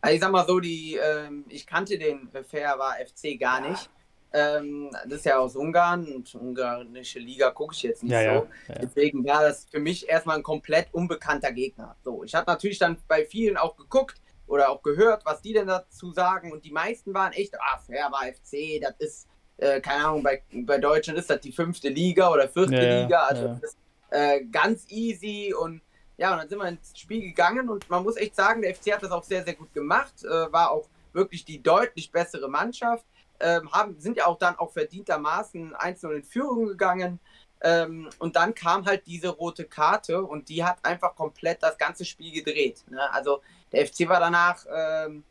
Also 0.00 0.14
ich 0.14 0.20
sag 0.20 0.32
mal 0.32 0.46
so, 0.46 0.60
die, 0.60 0.96
ähm, 0.96 1.44
ich 1.48 1.66
kannte 1.66 1.98
den 1.98 2.28
Ferva 2.48 2.94
FC 3.04 3.38
gar 3.38 3.60
nicht. 3.60 3.90
Ähm, 4.32 4.90
das 5.04 5.18
ist 5.18 5.24
ja 5.24 5.38
aus 5.38 5.56
Ungarn 5.56 6.06
und 6.06 6.34
ungarische 6.36 7.18
Liga 7.18 7.50
gucke 7.50 7.74
ich 7.74 7.82
jetzt 7.82 8.02
nicht 8.02 8.12
ja, 8.12 8.20
so. 8.20 8.48
Ja, 8.68 8.74
ja. 8.74 8.80
Deswegen 8.82 9.24
war 9.24 9.42
das 9.42 9.66
für 9.68 9.80
mich 9.80 10.08
erstmal 10.08 10.36
ein 10.36 10.42
komplett 10.42 10.86
unbekannter 10.92 11.52
Gegner. 11.52 11.96
So, 12.04 12.22
ich 12.22 12.34
habe 12.34 12.48
natürlich 12.50 12.78
dann 12.78 12.96
bei 13.08 13.24
vielen 13.24 13.56
auch 13.56 13.76
geguckt 13.76 14.20
oder 14.46 14.70
auch 14.70 14.82
gehört, 14.82 15.24
was 15.24 15.42
die 15.42 15.52
denn 15.52 15.66
dazu 15.66 16.12
sagen 16.12 16.52
und 16.52 16.64
die 16.64 16.70
meisten 16.70 17.12
waren 17.12 17.32
echt, 17.32 17.54
ah, 17.60 17.78
Ferva 17.78 18.20
FC, 18.20 18.80
das 18.80 18.94
ist, 18.98 19.28
äh, 19.56 19.80
keine 19.80 20.04
Ahnung, 20.04 20.22
bei, 20.22 20.42
bei 20.52 20.78
Deutschland 20.78 21.18
ist 21.18 21.28
das 21.28 21.40
die 21.40 21.52
fünfte 21.52 21.88
Liga 21.88 22.30
oder 22.30 22.48
vierte 22.48 23.02
Liga, 23.02 23.24
also 23.24 23.48
das 23.48 23.62
ist 23.62 23.78
äh, 24.10 24.44
ganz 24.44 24.86
easy 24.88 25.54
und 25.54 25.82
ja, 26.20 26.32
und 26.32 26.38
dann 26.38 26.48
sind 26.50 26.58
wir 26.58 26.68
ins 26.68 26.98
Spiel 26.98 27.22
gegangen 27.22 27.70
und 27.70 27.88
man 27.88 28.02
muss 28.02 28.16
echt 28.16 28.36
sagen, 28.36 28.60
der 28.60 28.74
FC 28.74 28.92
hat 28.92 29.02
das 29.02 29.10
auch 29.10 29.24
sehr, 29.24 29.42
sehr 29.42 29.54
gut 29.54 29.72
gemacht, 29.72 30.22
äh, 30.22 30.52
war 30.52 30.70
auch 30.70 30.86
wirklich 31.14 31.46
die 31.46 31.62
deutlich 31.62 32.12
bessere 32.12 32.46
Mannschaft, 32.46 33.06
ähm, 33.40 33.72
haben, 33.72 33.98
sind 33.98 34.18
ja 34.18 34.26
auch 34.26 34.36
dann 34.36 34.58
auch 34.58 34.70
verdientermaßen 34.70 35.74
einzeln 35.74 36.16
in 36.16 36.22
Führung 36.22 36.66
gegangen. 36.66 37.20
Ähm, 37.62 38.10
und 38.18 38.36
dann 38.36 38.54
kam 38.54 38.84
halt 38.84 39.06
diese 39.06 39.30
rote 39.30 39.64
Karte 39.64 40.22
und 40.22 40.50
die 40.50 40.62
hat 40.62 40.84
einfach 40.84 41.14
komplett 41.14 41.62
das 41.62 41.78
ganze 41.78 42.04
Spiel 42.04 42.32
gedreht. 42.32 42.84
Ne? 42.90 43.10
Also 43.14 43.40
der 43.72 43.86
FC 43.86 44.06
war 44.06 44.20
danach 44.20 44.66
ähm, 44.70 45.24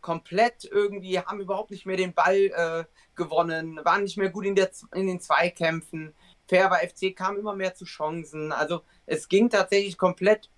komplett 0.00 0.64
irgendwie, 0.64 1.18
haben 1.18 1.40
überhaupt 1.40 1.72
nicht 1.72 1.86
mehr 1.86 1.96
den 1.96 2.14
Ball 2.14 2.36
äh, 2.36 2.84
gewonnen, 3.16 3.80
waren 3.82 4.04
nicht 4.04 4.16
mehr 4.16 4.30
gut 4.30 4.46
in, 4.46 4.54
der, 4.54 4.70
in 4.94 5.08
den 5.08 5.20
Zweikämpfen. 5.20 6.14
Fair 6.48 6.68
bei 6.68 6.88
FC 6.88 7.14
kam 7.14 7.36
immer 7.36 7.54
mehr 7.54 7.74
zu 7.74 7.84
Chancen. 7.84 8.52
Also 8.52 8.82
es 9.06 9.28
ging 9.28 9.50
tatsächlich 9.50 9.98
komplett, 9.98 10.50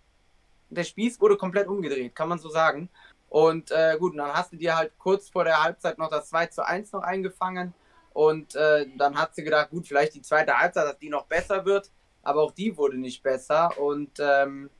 der 0.71 0.85
Spieß 0.85 1.21
wurde 1.21 1.37
komplett 1.37 1.69
umgedreht, 1.69 2.15
kann 2.15 2.29
man 2.29 2.39
so 2.39 2.49
sagen. 2.49 2.89
Und 3.29 3.71
äh, 3.71 3.97
gut, 3.99 4.17
dann 4.17 4.33
hast 4.33 4.53
du 4.53 4.57
dir 4.57 4.77
halt 4.77 4.93
kurz 4.99 5.29
vor 5.29 5.45
der 5.45 5.63
Halbzeit 5.63 5.99
noch 5.99 6.11
das 6.11 6.29
2 6.31 6.47
zu 6.47 6.67
1 6.67 6.93
noch 6.93 7.03
eingefangen. 7.03 7.75
Und 8.13 8.55
äh, 8.55 8.87
dann 8.97 9.19
hat 9.19 9.35
sie 9.35 9.45
gedacht, 9.45 9.71
gut, 9.71 9.87
vielleicht 9.87 10.15
die 10.15 10.23
zweite 10.23 10.59
Halbzeit, 10.59 10.87
dass 10.87 10.99
die 10.99 11.11
noch 11.11 11.27
besser 11.27 11.65
wird. 11.65 11.91
Aber 12.23 12.43
auch 12.43 12.53
die 12.53 12.77
wurde 12.77 12.99
nicht 12.99 13.23
besser. 13.23 13.79
Und 13.79 14.19
ähm, 14.19 14.71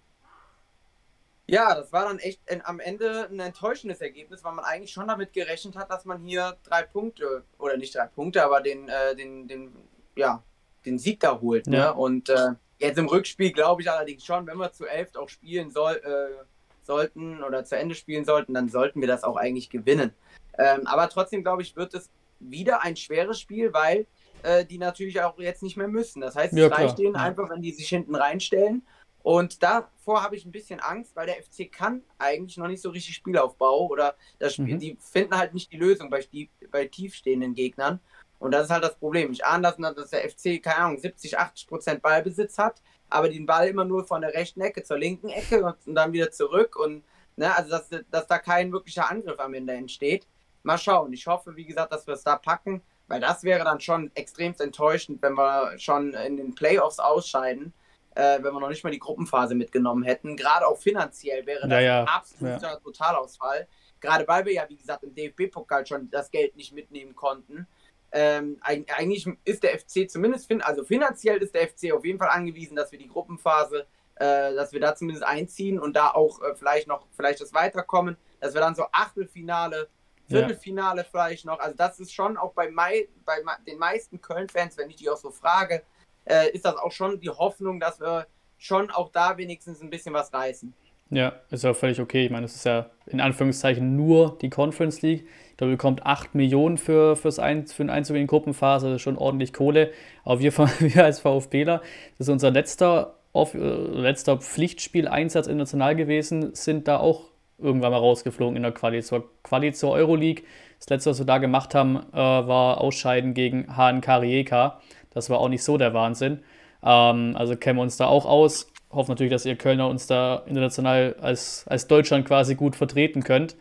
ja, 1.47 1.75
das 1.75 1.93
war 1.93 2.05
dann 2.05 2.19
echt 2.19 2.41
in, 2.51 2.65
am 2.65 2.81
Ende 2.81 3.29
ein 3.31 3.41
enttäuschendes 3.41 4.01
Ergebnis, 4.01 4.45
weil 4.45 4.53
man 4.53 4.65
eigentlich 4.65 4.93
schon 4.93 5.09
damit 5.09 5.33
gerechnet 5.33 5.77
hat, 5.77 5.91
dass 5.91 6.05
man 6.05 6.23
hier 6.23 6.59
drei 6.65 6.83
Punkte, 6.83 7.45
oder 7.59 7.77
nicht 7.77 7.95
drei 7.95 8.07
Punkte, 8.07 8.45
aber 8.45 8.61
den, 8.61 8.89
äh, 8.89 9.17
den, 9.17 9.49
den, 9.49 9.73
ja, 10.15 10.43
den 10.89 10.99
Sieg 10.99 11.21
da 11.21 11.41
holt. 11.41 11.67
Ne? 11.67 11.77
Ja. 11.77 11.91
Und 11.91 12.29
äh, 12.29 12.53
Jetzt 12.79 12.99
im 12.99 13.07
Rückspiel 13.07 13.53
glaube 13.53 13.83
ich 13.83 13.91
allerdings 13.91 14.25
schon, 14.25 14.47
wenn 14.47 14.57
wir 14.57 14.73
zu 14.73 14.87
elf 14.87 15.15
auch 15.17 15.29
spielen 15.29 15.71
soll, 15.71 15.97
äh, 15.97 16.45
sollten 16.85 17.43
oder 17.43 17.65
zu 17.65 17.77
Ende 17.77 17.95
spielen 17.95 18.25
sollten, 18.25 18.55
dann 18.55 18.69
sollten 18.69 19.01
wir 19.01 19.09
das 19.09 19.25
auch 19.25 19.37
eigentlich 19.37 19.69
gewinnen. 19.69 20.13
Ähm, 20.57 20.87
aber 20.87 21.09
trotzdem 21.09 21.43
glaube 21.43 21.63
ich, 21.63 21.77
wird 21.77 21.95
es 21.95 22.09
wieder 22.39 22.85
ein 22.85 22.97
schweres 22.97 23.41
Spiel, 23.41 23.73
weil 23.73 24.07
äh, 24.45 24.65
die 24.65 24.79
natürlich 24.79 25.21
auch 25.21 25.39
jetzt 25.39 25.63
nicht 25.63 25.77
mehr 25.77 25.89
müssen. 25.89 26.21
Das 26.21 26.37
heißt, 26.37 26.53
es 26.53 26.59
ja, 26.59 26.69
reicht 26.69 26.99
denen 26.99 27.17
einfach, 27.17 27.51
wenn 27.51 27.63
die 27.63 27.73
sich 27.73 27.89
hinten 27.89 28.15
reinstellen. 28.15 28.83
Und 29.25 29.63
davor 29.65 30.23
habe 30.23 30.37
ich 30.37 30.47
ein 30.47 30.53
bisschen 30.53 30.79
Angst, 30.79 31.17
weil 31.17 31.27
der 31.27 31.43
FC 31.43 31.71
kann 31.71 32.03
eigentlich 32.19 32.57
noch 32.57 32.69
nicht 32.69 32.81
so 32.81 32.91
richtig 32.91 33.17
Spielaufbau 33.17 33.89
oder 33.89 34.15
das 34.39 34.55
Spiel, 34.55 34.75
mhm. 34.75 34.79
die 34.79 34.97
finden 35.01 35.37
halt 35.37 35.53
nicht 35.53 35.73
die 35.73 35.77
Lösung 35.77 36.09
bei, 36.09 36.25
bei 36.71 36.87
tiefstehenden 36.87 37.55
Gegnern. 37.55 37.99
Und 38.39 38.53
das 38.53 38.67
ist 38.67 38.71
halt 38.71 38.85
das 38.85 38.97
Problem. 38.97 39.33
Ich 39.33 39.45
ahne 39.45 39.63
das, 39.63 39.95
dass 39.95 40.11
der 40.11 40.29
FC, 40.29 40.63
keine 40.63 40.79
Ahnung, 40.79 40.99
70, 40.99 41.39
80 41.39 41.67
Prozent 41.67 42.03
Ballbesitz 42.03 42.59
hat, 42.59 42.81
aber 43.11 43.29
den 43.29 43.47
Ball 43.47 43.69
immer 43.69 43.85
nur 43.85 44.05
von 44.05 44.21
der 44.21 44.35
rechten 44.35 44.61
Ecke 44.61 44.83
zur 44.85 44.99
linken 44.99 45.29
Ecke 45.29 45.65
und 45.65 45.95
dann 45.95 46.13
wieder 46.13 46.31
zurück. 46.31 46.77
Und 46.77 47.05
ne, 47.37 47.55
also 47.55 47.71
dass, 47.71 47.89
dass 48.11 48.27
da 48.27 48.39
kein 48.39 48.73
wirklicher 48.73 49.11
Angriff 49.11 49.41
am 49.41 49.55
Ende 49.55 49.73
entsteht. 49.73 50.27
Mal 50.63 50.79
schauen. 50.79 51.13
Ich 51.13 51.27
hoffe, 51.27 51.57
wie 51.57 51.65
gesagt, 51.65 51.93
dass 51.93 52.07
wir 52.07 52.15
es 52.15 52.23
da 52.23 52.37
packen, 52.37 52.83
weil 53.09 53.21
das 53.21 53.43
wäre 53.43 53.65
dann 53.65 53.81
schon 53.81 54.11
extremst 54.15 54.61
enttäuschend, 54.61 55.23
wenn 55.23 55.35
wir 55.35 55.79
schon 55.79 56.15
in 56.15 56.37
den 56.37 56.55
Playoffs 56.55 56.99
ausscheiden, 56.99 57.73
äh, 58.15 58.43
wenn 58.43 58.53
wir 58.53 58.61
noch 58.61 58.69
nicht 58.69 58.85
mal 58.85 58.91
die 58.91 58.99
Gruppenphase 58.99 59.55
mitgenommen 59.55 60.03
hätten. 60.03 60.37
Gerade 60.37 60.67
auch 60.67 60.79
finanziell 60.79 61.47
wäre 61.47 61.69
das 61.69 61.83
ja, 61.83 62.03
ein 62.03 62.09
absoluter 62.09 62.73
ja. 62.73 62.77
Totalausfall. 62.77 63.67
Gerade 64.01 64.29
weil 64.29 64.45
wir 64.45 64.53
ja, 64.53 64.69
wie 64.69 64.77
gesagt, 64.77 65.03
im 65.03 65.15
DFB-Pokal 65.15 65.87
schon 65.87 66.09
das 66.11 66.31
Geld 66.31 66.55
nicht 66.55 66.73
mitnehmen 66.73 67.17
konnten 67.17 67.67
ähm, 68.13 68.59
eigentlich 68.63 69.27
ist 69.45 69.63
der 69.63 69.79
FC 69.79 70.11
zumindest, 70.11 70.51
also 70.63 70.85
finanziell 70.85 71.39
ist 71.39 71.55
der 71.55 71.69
FC 71.69 71.93
auf 71.93 72.05
jeden 72.05 72.19
Fall 72.19 72.31
angewiesen, 72.31 72.75
dass 72.75 72.91
wir 72.91 72.99
die 72.99 73.09
Gruppenphase, 73.09 73.87
äh, 74.17 74.55
dass 74.55 74.73
wir 74.73 74.81
da 74.81 74.95
zumindest 74.95 75.27
einziehen 75.27 75.79
und 75.79 75.95
da 75.95 76.11
auch 76.11 76.41
äh, 76.43 76.55
vielleicht 76.55 76.89
noch, 76.89 77.07
vielleicht 77.15 77.41
das 77.41 77.53
Weiterkommen, 77.53 78.17
dass 78.41 78.55
wir 78.55 78.61
dann 78.61 78.75
so 78.75 78.85
Achtelfinale, 78.93 79.89
Viertelfinale 80.27 81.03
ja. 81.03 81.07
vielleicht 81.11 81.45
noch, 81.45 81.59
also 81.59 81.77
das 81.77 82.01
ist 82.01 82.13
schon 82.13 82.37
auch 82.37 82.53
bei, 82.53 82.71
Mai, 82.71 83.09
bei 83.25 83.37
den 83.67 83.79
meisten 83.79 84.21
Köln-Fans, 84.21 84.77
wenn 84.79 84.91
ich 84.91 84.97
die 84.97 85.09
auch 85.11 85.17
so 85.17 85.31
frage, 85.31 85.83
äh, 86.25 86.51
ist 86.51 86.65
das 86.65 86.77
auch 86.77 86.93
schon 86.93 87.21
die 87.21 87.31
Hoffnung, 87.31 87.81
dass 87.81 88.01
wir 88.01 88.27
schon 88.59 88.91
auch 88.91 89.11
da 89.11 89.37
wenigstens 89.37 89.81
ein 89.83 89.91
bisschen 89.91 90.15
was 90.15 90.33
reißen. 90.33 90.75
Ja, 91.11 91.41
ist 91.51 91.65
ja 91.65 91.73
völlig 91.73 92.01
okay. 92.01 92.27
Ich 92.27 92.31
meine, 92.31 92.45
es 92.45 92.55
ist 92.55 92.65
ja 92.65 92.91
in 93.07 93.21
Anführungszeichen 93.21 93.97
nur 93.97 94.37
die 94.43 94.51
Conference 94.51 95.01
League. 95.01 95.27
Da 95.59 95.67
bekommt 95.67 96.07
8 96.07 96.37
Millionen 96.37 96.79
für, 96.79 97.17
fürs 97.17 97.41
ein, 97.41 97.67
für 97.67 97.83
den 97.83 97.91
Einzug 97.91 98.15
in 98.17 98.23
die 98.23 98.27
Gruppenphase, 98.29 98.87
das 98.87 98.97
ist 98.97 99.03
schon 99.03 99.19
ordentlich 99.19 99.53
Kohle. 99.53 99.91
Aber 100.25 100.41
wir, 100.41 100.57
wir 100.79 101.05
als 101.05 101.21
VfBler, 101.21 101.83
das 102.17 102.29
ist 102.29 102.33
unser 102.33 102.51
letzter, 102.51 103.17
auf, 103.33 103.55
äh, 103.55 103.59
letzter 103.59 104.39
Pflichtspieleinsatz 104.39 105.49
international 105.49 105.97
gewesen, 105.97 106.55
sind 106.55 106.87
da 106.87 106.99
auch 106.99 107.25
irgendwann 107.59 107.91
mal 107.91 107.99
rausgeflogen 107.99 108.57
in 108.57 108.63
der 108.63 108.71
Quali 108.71 109.03
zur, 109.03 109.29
Quali 109.43 109.73
zur 109.73 109.91
Euroleague. 109.91 110.45
Das 110.79 110.91
letzte, 110.91 111.11
was 111.11 111.19
wir 111.19 111.27
da 111.27 111.39
gemacht 111.39 111.75
haben, 111.75 111.97
äh, 112.13 112.17
war 112.17 112.81
Ausscheiden 112.81 113.35
gegen 113.35 113.67
HNK 113.77 114.21
Rijeka. 114.21 114.81
Das 115.11 115.29
war 115.29 115.41
auch 115.41 115.49
nicht 115.49 115.65
so 115.65 115.77
der 115.77 115.93
Wahnsinn. 115.93 116.45
Ähm, 116.85 117.35
also 117.37 117.57
kennen 117.57 117.79
wir 117.81 117.83
uns 117.83 117.97
da 117.97 118.07
auch 118.07 118.27
aus. 118.27 118.71
hoffen 118.93 119.11
natürlich, 119.11 119.33
dass 119.33 119.45
ihr 119.45 119.57
Kölner 119.57 119.89
uns 119.89 120.07
da 120.07 120.45
international 120.47 121.17
als, 121.21 121.65
als 121.67 121.89
Deutschland 121.89 122.27
quasi 122.29 122.55
gut 122.55 122.77
vertreten 122.77 123.25
könnt. 123.25 123.57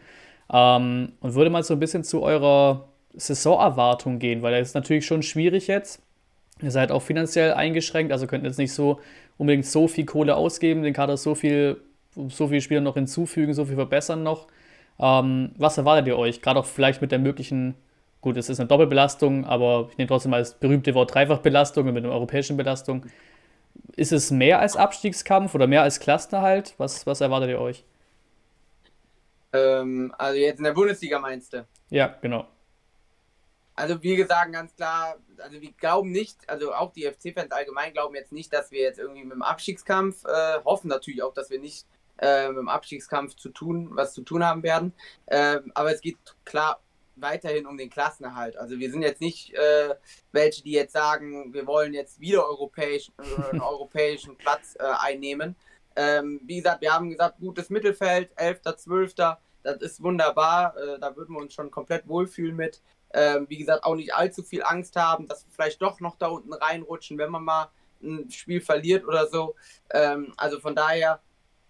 Ähm, 0.51 1.13
und 1.19 1.35
würde 1.35 1.49
mal 1.49 1.63
so 1.63 1.73
ein 1.73 1.79
bisschen 1.79 2.03
zu 2.03 2.23
eurer 2.23 2.87
Saisonerwartung 3.13 4.19
gehen, 4.19 4.41
weil 4.41 4.57
das 4.57 4.69
ist 4.69 4.75
natürlich 4.75 5.05
schon 5.05 5.23
schwierig 5.23 5.67
jetzt. 5.67 6.01
Ihr 6.61 6.71
seid 6.71 6.91
auch 6.91 7.01
finanziell 7.01 7.53
eingeschränkt, 7.53 8.11
also 8.11 8.27
könnt 8.27 8.43
jetzt 8.43 8.57
nicht 8.57 8.73
so 8.73 8.99
unbedingt 9.37 9.65
so 9.65 9.87
viel 9.87 10.05
Kohle 10.05 10.35
ausgeben, 10.35 10.83
den 10.83 10.93
Kader 10.93 11.17
so 11.17 11.35
viel, 11.35 11.77
so 12.29 12.47
viele 12.47 12.61
Spieler 12.61 12.81
noch 12.81 12.95
hinzufügen, 12.95 13.53
so 13.53 13.65
viel 13.65 13.75
verbessern 13.75 14.23
noch. 14.23 14.47
Ähm, 14.99 15.51
was 15.57 15.77
erwartet 15.77 16.07
ihr 16.07 16.17
euch? 16.17 16.41
Gerade 16.41 16.59
auch 16.59 16.65
vielleicht 16.65 17.01
mit 17.01 17.11
der 17.11 17.19
möglichen, 17.19 17.75
gut, 18.21 18.37
es 18.37 18.49
ist 18.49 18.59
eine 18.59 18.67
Doppelbelastung, 18.67 19.45
aber 19.45 19.89
ich 19.91 19.97
nehme 19.97 20.07
trotzdem 20.07 20.31
mal 20.31 20.39
das 20.39 20.55
berühmte 20.55 20.95
Wort 20.95 21.13
Dreifachbelastung 21.13 21.85
mit 21.85 22.03
einer 22.03 22.13
europäischen 22.13 22.57
Belastung. 22.57 23.05
Ist 23.95 24.11
es 24.11 24.31
mehr 24.31 24.59
als 24.59 24.75
Abstiegskampf 24.75 25.53
oder 25.53 25.67
mehr 25.67 25.83
als 25.83 25.99
Klassenerhalt? 25.99 26.73
Was, 26.77 27.05
was 27.05 27.21
erwartet 27.21 27.49
ihr 27.49 27.59
euch? 27.59 27.83
Ähm, 29.53 30.13
also 30.17 30.37
jetzt 30.37 30.57
in 30.57 30.63
der 30.63 30.73
Bundesliga 30.73 31.19
meinst 31.19 31.53
du? 31.53 31.65
Ja, 31.89 32.15
genau. 32.21 32.47
Also 33.75 34.01
wir 34.01 34.25
sagen 34.25 34.53
ganz 34.53 34.75
klar, 34.75 35.17
also 35.37 35.61
wir 35.61 35.71
glauben 35.73 36.11
nicht, 36.11 36.49
also 36.49 36.73
auch 36.73 36.91
die 36.93 37.03
FC-Fans 37.03 37.51
allgemein 37.51 37.93
glauben 37.93 38.15
jetzt 38.15 38.31
nicht, 38.31 38.51
dass 38.51 38.71
wir 38.71 38.81
jetzt 38.81 38.97
irgendwie 38.97 39.23
mit 39.23 39.33
dem 39.33 39.43
Abstiegskampf, 39.43 40.25
äh, 40.25 40.63
hoffen 40.65 40.87
natürlich 40.87 41.21
auch, 41.21 41.33
dass 41.33 41.51
wir 41.51 41.59
nicht 41.59 41.85
äh, 42.17 42.47
mit 42.47 42.57
dem 42.57 42.69
Abstiegskampf 42.69 43.35
zu 43.35 43.49
tun, 43.49 43.89
was 43.91 44.13
zu 44.13 44.23
tun 44.23 44.43
haben 44.43 44.63
werden. 44.63 44.93
Äh, 45.27 45.59
aber 45.75 45.93
es 45.93 46.01
geht 46.01 46.17
klar 46.43 46.81
weiterhin 47.17 47.65
um 47.65 47.77
den 47.77 47.89
Klassenerhalt. 47.89 48.57
Also 48.57 48.79
wir 48.79 48.91
sind 48.91 49.01
jetzt 49.01 49.21
nicht 49.21 49.53
äh, 49.53 49.95
welche, 50.31 50.63
die 50.63 50.71
jetzt 50.71 50.93
sagen, 50.93 51.53
wir 51.53 51.67
wollen 51.67 51.93
jetzt 51.93 52.19
wieder 52.19 52.47
europäisch, 52.47 53.11
äh, 53.19 53.51
einen 53.51 53.61
europäischen 53.61 54.37
Platz 54.37 54.75
äh, 54.79 54.83
einnehmen. 54.83 55.55
Ähm, 55.97 56.39
wie 56.45 56.57
gesagt, 56.57 56.81
wir 56.81 56.93
haben 56.93 57.09
gesagt, 57.09 57.39
gutes 57.39 57.69
Mittelfeld, 57.69 58.31
11., 58.37 58.61
12., 58.77 59.15
das 59.63 59.81
ist 59.81 60.01
wunderbar. 60.01 60.75
da 61.01 61.13
würden 61.17 61.35
wir 61.35 61.41
uns 61.41 61.53
schon 61.53 61.69
komplett 61.69 62.07
wohlfühlen 62.07 62.55
mit. 62.55 62.81
Ähm, 63.13 63.47
wie 63.49 63.57
gesagt, 63.57 63.83
auch 63.83 63.95
nicht 63.95 64.13
allzu 64.13 64.43
viel 64.43 64.63
Angst 64.63 64.95
haben, 64.95 65.27
dass 65.27 65.45
wir 65.45 65.51
vielleicht 65.51 65.81
doch 65.81 65.99
noch 65.99 66.15
da 66.17 66.27
unten 66.27 66.53
reinrutschen, 66.53 67.17
wenn 67.17 67.31
man 67.31 67.43
mal 67.43 67.69
ein 68.01 68.29
Spiel 68.29 68.61
verliert 68.61 69.05
oder 69.05 69.27
so. 69.27 69.55
Ähm, 69.91 70.33
also 70.37 70.59
von 70.59 70.75
daher 70.75 71.19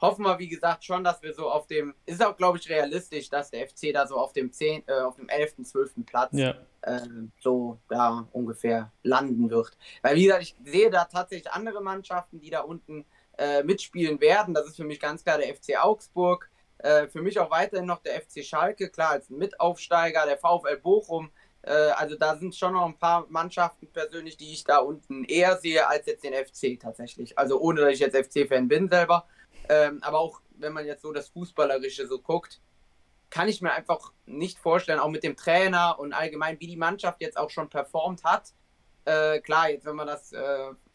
hoffen 0.01 0.25
wir, 0.25 0.37
wie 0.39 0.47
gesagt, 0.47 0.83
schon, 0.83 1.03
dass 1.03 1.21
wir 1.21 1.33
so 1.33 1.49
auf 1.49 1.67
dem, 1.67 1.93
ist 2.05 2.23
auch, 2.23 2.35
glaube 2.37 2.57
ich, 2.57 2.69
realistisch, 2.69 3.29
dass 3.29 3.51
der 3.51 3.67
FC 3.67 3.93
da 3.93 4.05
so 4.07 4.17
auf 4.17 4.33
dem 4.33 4.51
10., 4.51 4.83
äh, 4.87 4.93
auf 4.93 5.15
dem 5.15 5.29
11., 5.29 5.63
12. 5.63 6.05
Platz 6.05 6.33
ja. 6.33 6.55
äh, 6.81 7.01
so 7.39 7.79
da 7.89 8.27
ungefähr 8.31 8.91
landen 9.03 9.49
wird. 9.49 9.77
Weil, 10.01 10.15
wie 10.15 10.25
gesagt, 10.25 10.43
ich 10.43 10.55
sehe 10.63 10.89
da 10.89 11.05
tatsächlich 11.05 11.51
andere 11.51 11.81
Mannschaften, 11.81 12.39
die 12.39 12.49
da 12.49 12.61
unten 12.61 13.05
äh, 13.37 13.63
mitspielen 13.63 14.19
werden. 14.19 14.53
Das 14.53 14.67
ist 14.67 14.77
für 14.77 14.83
mich 14.83 14.99
ganz 14.99 15.23
klar 15.23 15.37
der 15.37 15.53
FC 15.53 15.77
Augsburg, 15.79 16.49
äh, 16.79 17.07
für 17.07 17.21
mich 17.21 17.39
auch 17.39 17.51
weiterhin 17.51 17.85
noch 17.85 18.01
der 18.01 18.21
FC 18.21 18.43
Schalke, 18.43 18.89
klar, 18.89 19.11
als 19.11 19.29
Mitaufsteiger, 19.29 20.25
der 20.25 20.37
VfL 20.37 20.77
Bochum. 20.77 21.31
Äh, 21.63 21.71
also 21.71 22.15
da 22.15 22.35
sind 22.37 22.55
schon 22.55 22.73
noch 22.73 22.85
ein 22.85 22.97
paar 22.97 23.25
Mannschaften 23.29 23.87
persönlich, 23.91 24.37
die 24.37 24.53
ich 24.53 24.63
da 24.63 24.77
unten 24.77 25.23
eher 25.23 25.57
sehe 25.57 25.87
als 25.87 26.05
jetzt 26.05 26.23
den 26.23 26.33
FC 26.33 26.79
tatsächlich. 26.79 27.37
Also 27.37 27.59
ohne, 27.59 27.81
dass 27.81 27.93
ich 27.93 27.99
jetzt 27.99 28.15
FC-Fan 28.15 28.67
bin 28.67 28.89
selber. 28.89 29.27
Ähm, 29.69 29.99
aber 30.01 30.19
auch 30.19 30.41
wenn 30.51 30.73
man 30.73 30.85
jetzt 30.85 31.01
so 31.01 31.11
das 31.11 31.29
Fußballerische 31.29 32.07
so 32.07 32.19
guckt, 32.19 32.61
kann 33.29 33.49
ich 33.49 33.61
mir 33.61 33.73
einfach 33.73 34.13
nicht 34.25 34.57
vorstellen, 34.57 34.99
auch 34.99 35.09
mit 35.09 35.23
dem 35.23 35.35
Trainer 35.35 35.99
und 35.99 36.13
allgemein, 36.13 36.59
wie 36.59 36.67
die 36.67 36.77
Mannschaft 36.77 37.21
jetzt 37.21 37.37
auch 37.37 37.49
schon 37.49 37.69
performt 37.69 38.23
hat. 38.23 38.53
Äh, 39.05 39.41
klar, 39.41 39.69
jetzt 39.69 39.85
wenn 39.85 39.95
man 39.95 40.07
das 40.07 40.31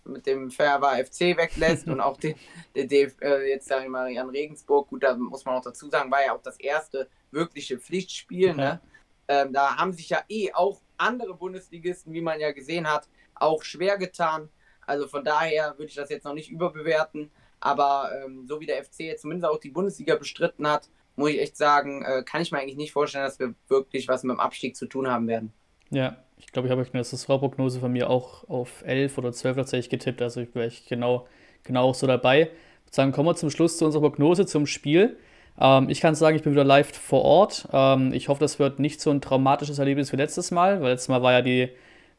mit 0.05 0.27
dem 0.27 0.51
Ferber 0.51 0.93
FC 0.97 1.37
weglässt 1.37 1.87
und 1.87 2.01
auch 2.01 2.17
den, 2.17 2.35
den, 2.75 2.89
den 2.89 3.13
äh, 3.21 3.49
jetzt 3.49 3.69
sage 3.69 3.85
ich 3.85 3.91
mal 3.91 4.11
Jan 4.11 4.31
Regensburg, 4.31 4.89
gut, 4.89 5.03
da 5.03 5.17
muss 5.17 5.45
man 5.45 5.57
auch 5.57 5.63
dazu 5.63 5.89
sagen, 5.89 6.11
war 6.11 6.25
ja 6.25 6.35
auch 6.35 6.43
das 6.43 6.59
erste 6.59 7.09
wirkliche 7.31 7.79
Pflichtspiel. 7.79 8.55
Ne? 8.55 8.81
Ähm, 9.29 9.53
da 9.53 9.77
haben 9.77 9.93
sich 9.93 10.09
ja 10.09 10.23
eh 10.29 10.53
auch 10.53 10.81
andere 10.97 11.35
Bundesligisten, 11.35 12.13
wie 12.13 12.21
man 12.21 12.41
ja 12.41 12.53
gesehen 12.53 12.91
hat, 12.91 13.09
auch 13.35 13.63
schwer 13.63 13.99
getan. 13.99 14.49
Also 14.87 15.07
von 15.07 15.25
daher 15.25 15.75
würde 15.79 15.87
ich 15.87 15.95
das 15.95 16.11
jetzt 16.11 16.25
noch 16.25 16.35
nicht 16.35 16.51
überbewerten. 16.51 17.31
Aber 17.61 18.11
ähm, 18.25 18.47
so 18.47 18.61
wie 18.61 18.67
der 18.67 18.85
FC 18.85 19.01
jetzt 19.01 19.23
zumindest 19.23 19.51
auch 19.51 19.59
die 19.59 19.71
Bundesliga 19.71 20.17
bestritten 20.17 20.67
hat, 20.67 20.89
muss 21.15 21.31
ich 21.31 21.41
echt 21.41 21.57
sagen, 21.57 22.05
äh, 22.05 22.23
kann 22.25 22.43
ich 22.43 22.51
mir 22.51 22.59
eigentlich 22.59 22.77
nicht 22.77 22.93
vorstellen, 22.93 23.25
dass 23.25 23.39
wir 23.39 23.55
wirklich 23.69 24.09
was 24.09 24.25
mit 24.25 24.35
dem 24.35 24.41
Abstieg 24.41 24.77
zu 24.77 24.87
tun 24.87 25.09
haben 25.09 25.29
werden. 25.29 25.53
Ja, 25.91 26.17
ich 26.47 26.53
glaube, 26.53 26.69
ich 26.69 26.73
habe 26.73 26.83
euch 26.83 26.93
eine 26.93 27.03
Saisonprognose 27.03 27.81
von 27.81 27.93
mir 27.93 28.11
auch 28.11 28.49
auf 28.49 28.83
11 28.87 29.19
oder 29.19 29.33
12 29.33 29.57
tatsächlich 29.57 29.91
getippt. 29.91 30.21
Also 30.23 30.41
ich 30.41 30.55
wäre 30.55 30.71
genau, 30.89 31.27
genau 31.65 31.85
auch 31.85 31.95
so 31.95 32.07
dabei. 32.07 32.51
Sagen, 32.91 33.13
kommen 33.13 33.29
wir 33.29 33.35
zum 33.37 33.51
Schluss 33.51 33.79
zu 33.79 33.87
unserer 33.87 34.03
Prognose 34.03 34.45
zum 34.45 34.67
Spiel. 34.67 35.17
Ähm, 35.59 35.89
ich 35.89 36.01
kann 36.03 36.15
sagen, 36.15 36.37
ich 36.37 36.43
bin 36.43 36.53
wieder 36.53 36.65
live 36.65 36.93
vor 36.93 37.23
Ort. 37.23 37.69
Ähm, 37.73 38.13
ich 38.13 38.29
hoffe, 38.29 38.41
das 38.41 38.59
wird 38.59 38.81
nicht 38.81 39.01
so 39.01 39.11
ein 39.11 39.23
traumatisches 39.23 39.79
Erlebnis 39.79 40.13
wie 40.13 40.17
letztes 40.17 40.51
Mal, 40.51 40.83
weil 40.83 40.91
letztes 40.91 41.09
Mal 41.09 41.23
war 41.23 41.33
ja 41.33 41.43
die 41.43 41.71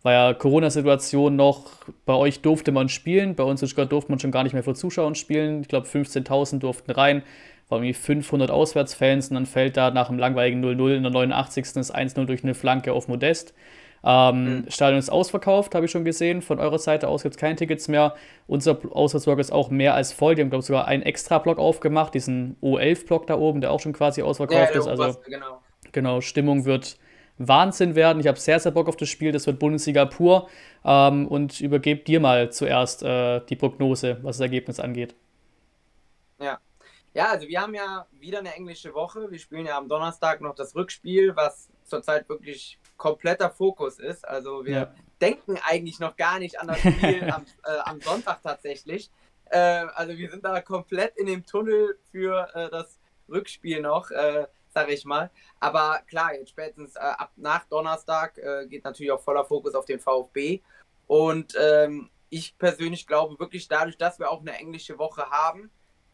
war 0.04 0.12
ja 0.12 0.34
Corona-Situation 0.34 1.36
noch, 1.36 1.72
bei 2.06 2.14
euch 2.14 2.42
durfte 2.42 2.72
man 2.74 2.90
spielen, 2.90 3.36
bei 3.36 3.44
uns 3.44 3.62
in 3.62 3.70
Stuttgart 3.70 3.92
durfte 3.92 4.12
man 4.12 4.20
schon 4.20 4.32
gar 4.32 4.44
nicht 4.44 4.54
mehr 4.54 4.64
vor 4.64 4.76
Zuschauern 4.76 5.16
spielen. 5.16 5.62
Ich 5.62 5.70
glaube, 5.70 5.88
15.000 5.88 6.60
durften 6.60 6.92
rein, 6.92 7.24
war 7.70 7.78
irgendwie 7.78 7.94
500 7.94 8.52
Auswärtsfans 8.52 9.30
und 9.30 9.36
dann 9.36 9.46
fällt 9.46 9.78
da 9.78 9.92
nach 9.92 10.10
einem 10.10 10.20
langweiligen 10.20 10.64
0-0 10.64 10.98
in 10.98 11.04
der 11.04 11.12
89. 11.12 11.74
das 11.74 11.94
1-0 11.94 12.26
durch 12.26 12.44
eine 12.44 12.54
Flanke 12.54 12.92
auf 12.92 13.08
Modest. 13.08 13.54
Ähm, 14.06 14.58
mhm. 14.58 14.66
Stadion 14.70 15.00
ist 15.00 15.10
ausverkauft, 15.10 15.76
habe 15.76 15.86
ich 15.86 15.92
schon 15.92 16.04
gesehen. 16.04 16.42
Von 16.42 16.60
eurer 16.60 16.80
Seite 16.80 17.08
aus 17.08 17.24
gibt 17.24 17.36
es 17.36 17.40
keine 17.40 17.56
Tickets 17.56 17.88
mehr. 17.88 18.16
Unser 18.48 18.78
Auswärtsblock 18.92 19.40
ist 19.40 19.52
auch 19.52 19.70
mehr 19.70 19.96
als 19.96 20.12
voll. 20.12 20.36
Die 20.36 20.42
haben, 20.42 20.50
glaube 20.50 20.62
ich, 20.62 20.68
sogar 20.68 20.88
einen 20.88 21.04
extra 21.04 21.40
Block 21.40 21.58
aufgemacht, 21.58 22.14
diesen 22.14 22.58
O11-Block 22.62 23.28
da 23.28 23.38
oben, 23.38 23.62
der 23.62 23.72
auch 23.72 23.80
schon 23.80 23.94
quasi 23.94 24.22
ausverkauft 24.22 24.74
ja, 24.74 24.80
ist. 24.80 24.88
Also, 24.88 25.20
genau. 25.26 25.62
genau, 25.92 26.22
Stimmung 26.22 26.66
wird 26.66 26.98
Wahnsinn 27.38 27.96
werden. 27.96 28.20
Ich 28.20 28.28
habe 28.28 28.40
sehr, 28.40 28.60
sehr 28.60 28.74
Bock 28.74 28.90
auf 28.90 28.98
das 28.98 29.08
Spiel. 29.08 29.32
Das 29.32 29.48
wird 29.48 29.58
Bundesliga 29.60 30.06
pur. 30.06 30.50
Ähm, 30.84 31.28
und 31.28 31.62
übergebe 31.62 32.04
dir 32.04 32.20
mal 32.20 32.52
zuerst 32.52 33.04
äh, 33.04 33.40
die 33.46 33.56
Prognose, 33.56 34.18
was 34.22 34.38
das 34.38 34.42
Ergebnis 34.42 34.80
angeht. 34.82 35.16
Ja. 36.42 36.60
Ja, 37.14 37.30
also 37.30 37.48
wir 37.48 37.62
haben 37.62 37.76
ja 37.76 38.08
wieder 38.12 38.40
eine 38.40 38.54
englische 38.56 38.94
Woche. 38.94 39.30
Wir 39.30 39.40
spielen 39.40 39.66
ja 39.66 39.78
am 39.78 39.88
Donnerstag 39.88 40.42
noch 40.42 40.56
das 40.56 40.76
Rückspiel, 40.76 41.36
was 41.36 41.70
zurzeit 41.84 42.28
wirklich 42.28 42.80
kompletter 43.04 43.50
Fokus 43.50 44.00
ist. 44.00 44.26
Also 44.26 44.64
wir 44.64 44.74
ja. 44.74 44.94
denken 45.20 45.60
eigentlich 45.66 46.00
noch 46.00 46.16
gar 46.16 46.40
nicht 46.40 46.58
an 46.58 46.68
das 46.68 46.80
Spiel 46.80 47.30
am, 47.30 47.46
äh, 47.66 47.80
am, 47.84 48.00
Sonntag 48.00 48.42
tatsächlich. 48.42 49.12
Äh, 49.52 49.58
also 49.58 50.18
wir 50.18 50.30
sind 50.30 50.46
da 50.46 50.62
komplett 50.62 51.18
in 51.18 51.26
dem 51.26 51.46
Tunnel 51.46 52.00
für 52.12 52.48
äh, 52.56 52.70
das 52.70 53.02
Rückspiel 53.28 53.82
noch, 53.82 54.10
äh, 54.12 54.48
sag 54.74 54.90
ich 54.90 55.04
mal. 55.04 55.32
Aber 55.60 56.00
klar, 56.08 56.34
jetzt 56.34 56.52
spätestens 56.52 56.96
äh, 56.96 57.00
ab 57.00 57.34
nach 57.36 57.66
Donnerstag 57.66 58.38
äh, 58.38 58.68
geht 58.68 58.86
natürlich 58.86 59.12
auch 59.12 59.22
voller 59.22 59.44
Fokus 59.44 59.76
auf 59.76 59.84
den 59.84 60.00
VfB. 60.00 60.62
Und 61.06 61.56
ähm, 61.60 62.10
ich 62.30 62.58
persönlich 62.58 63.06
glaube 63.06 63.38
wirklich 63.38 63.68
dadurch, 63.68 63.98
dass 63.98 64.18
wir 64.18 64.32
auch 64.32 64.40
eine 64.40 64.58
englische 64.58 64.98
Woche 64.98 65.30
haben, 65.30 65.70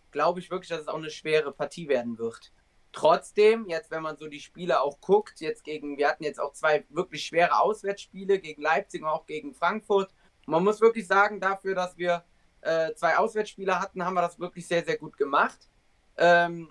glaube 0.09 0.39
ich 0.39 0.49
wirklich, 0.49 0.69
dass 0.69 0.81
es 0.81 0.87
auch 0.87 0.97
eine 0.97 1.11
schwere 1.11 1.51
Partie 1.51 1.87
werden 1.87 2.17
wird. 2.17 2.51
Trotzdem, 2.91 3.67
jetzt 3.67 3.91
wenn 3.91 4.01
man 4.01 4.17
so 4.17 4.27
die 4.27 4.39
Spiele 4.39 4.81
auch 4.81 4.99
guckt, 4.99 5.41
jetzt 5.41 5.63
gegen, 5.63 5.97
wir 5.97 6.09
hatten 6.09 6.23
jetzt 6.23 6.39
auch 6.39 6.53
zwei 6.53 6.85
wirklich 6.89 7.23
schwere 7.23 7.59
Auswärtsspiele 7.59 8.39
gegen 8.39 8.61
Leipzig 8.61 9.03
und 9.03 9.09
auch 9.09 9.27
gegen 9.27 9.53
Frankfurt. 9.53 10.11
Man 10.47 10.63
muss 10.63 10.81
wirklich 10.81 11.05
sagen, 11.05 11.39
dafür, 11.39 11.75
dass 11.75 11.97
wir 11.97 12.23
äh, 12.61 12.93
zwei 12.95 13.17
Auswärtsspiele 13.17 13.79
hatten, 13.79 14.03
haben 14.03 14.15
wir 14.15 14.21
das 14.21 14.39
wirklich 14.39 14.67
sehr, 14.67 14.83
sehr 14.83 14.97
gut 14.97 15.17
gemacht. 15.17 15.69
Ähm, 16.17 16.69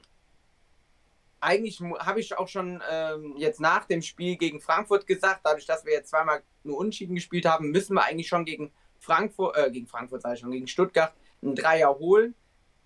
eigentlich 1.40 1.80
habe 1.80 2.18
ich 2.18 2.36
auch 2.36 2.48
schon 2.48 2.82
ähm, 2.90 3.34
jetzt 3.36 3.60
nach 3.60 3.84
dem 3.84 4.02
Spiel 4.02 4.36
gegen 4.36 4.60
Frankfurt 4.60 5.06
gesagt, 5.06 5.42
dadurch, 5.44 5.66
dass 5.66 5.84
wir 5.84 5.92
jetzt 5.92 6.10
zweimal 6.10 6.42
nur 6.64 6.78
Unschieden 6.78 7.14
gespielt 7.14 7.46
haben, 7.46 7.70
müssen 7.70 7.94
wir 7.94 8.04
eigentlich 8.04 8.26
schon 8.26 8.44
gegen 8.44 8.72
Frankfurt, 8.98 9.56
äh, 9.56 9.70
gegen 9.70 9.86
Frankfurt 9.86 10.22
sage 10.22 10.34
ich 10.34 10.40
schon, 10.40 10.50
gegen 10.50 10.66
Stuttgart 10.66 11.14
einen 11.42 11.54
Dreier 11.54 11.96
holen 11.96 12.34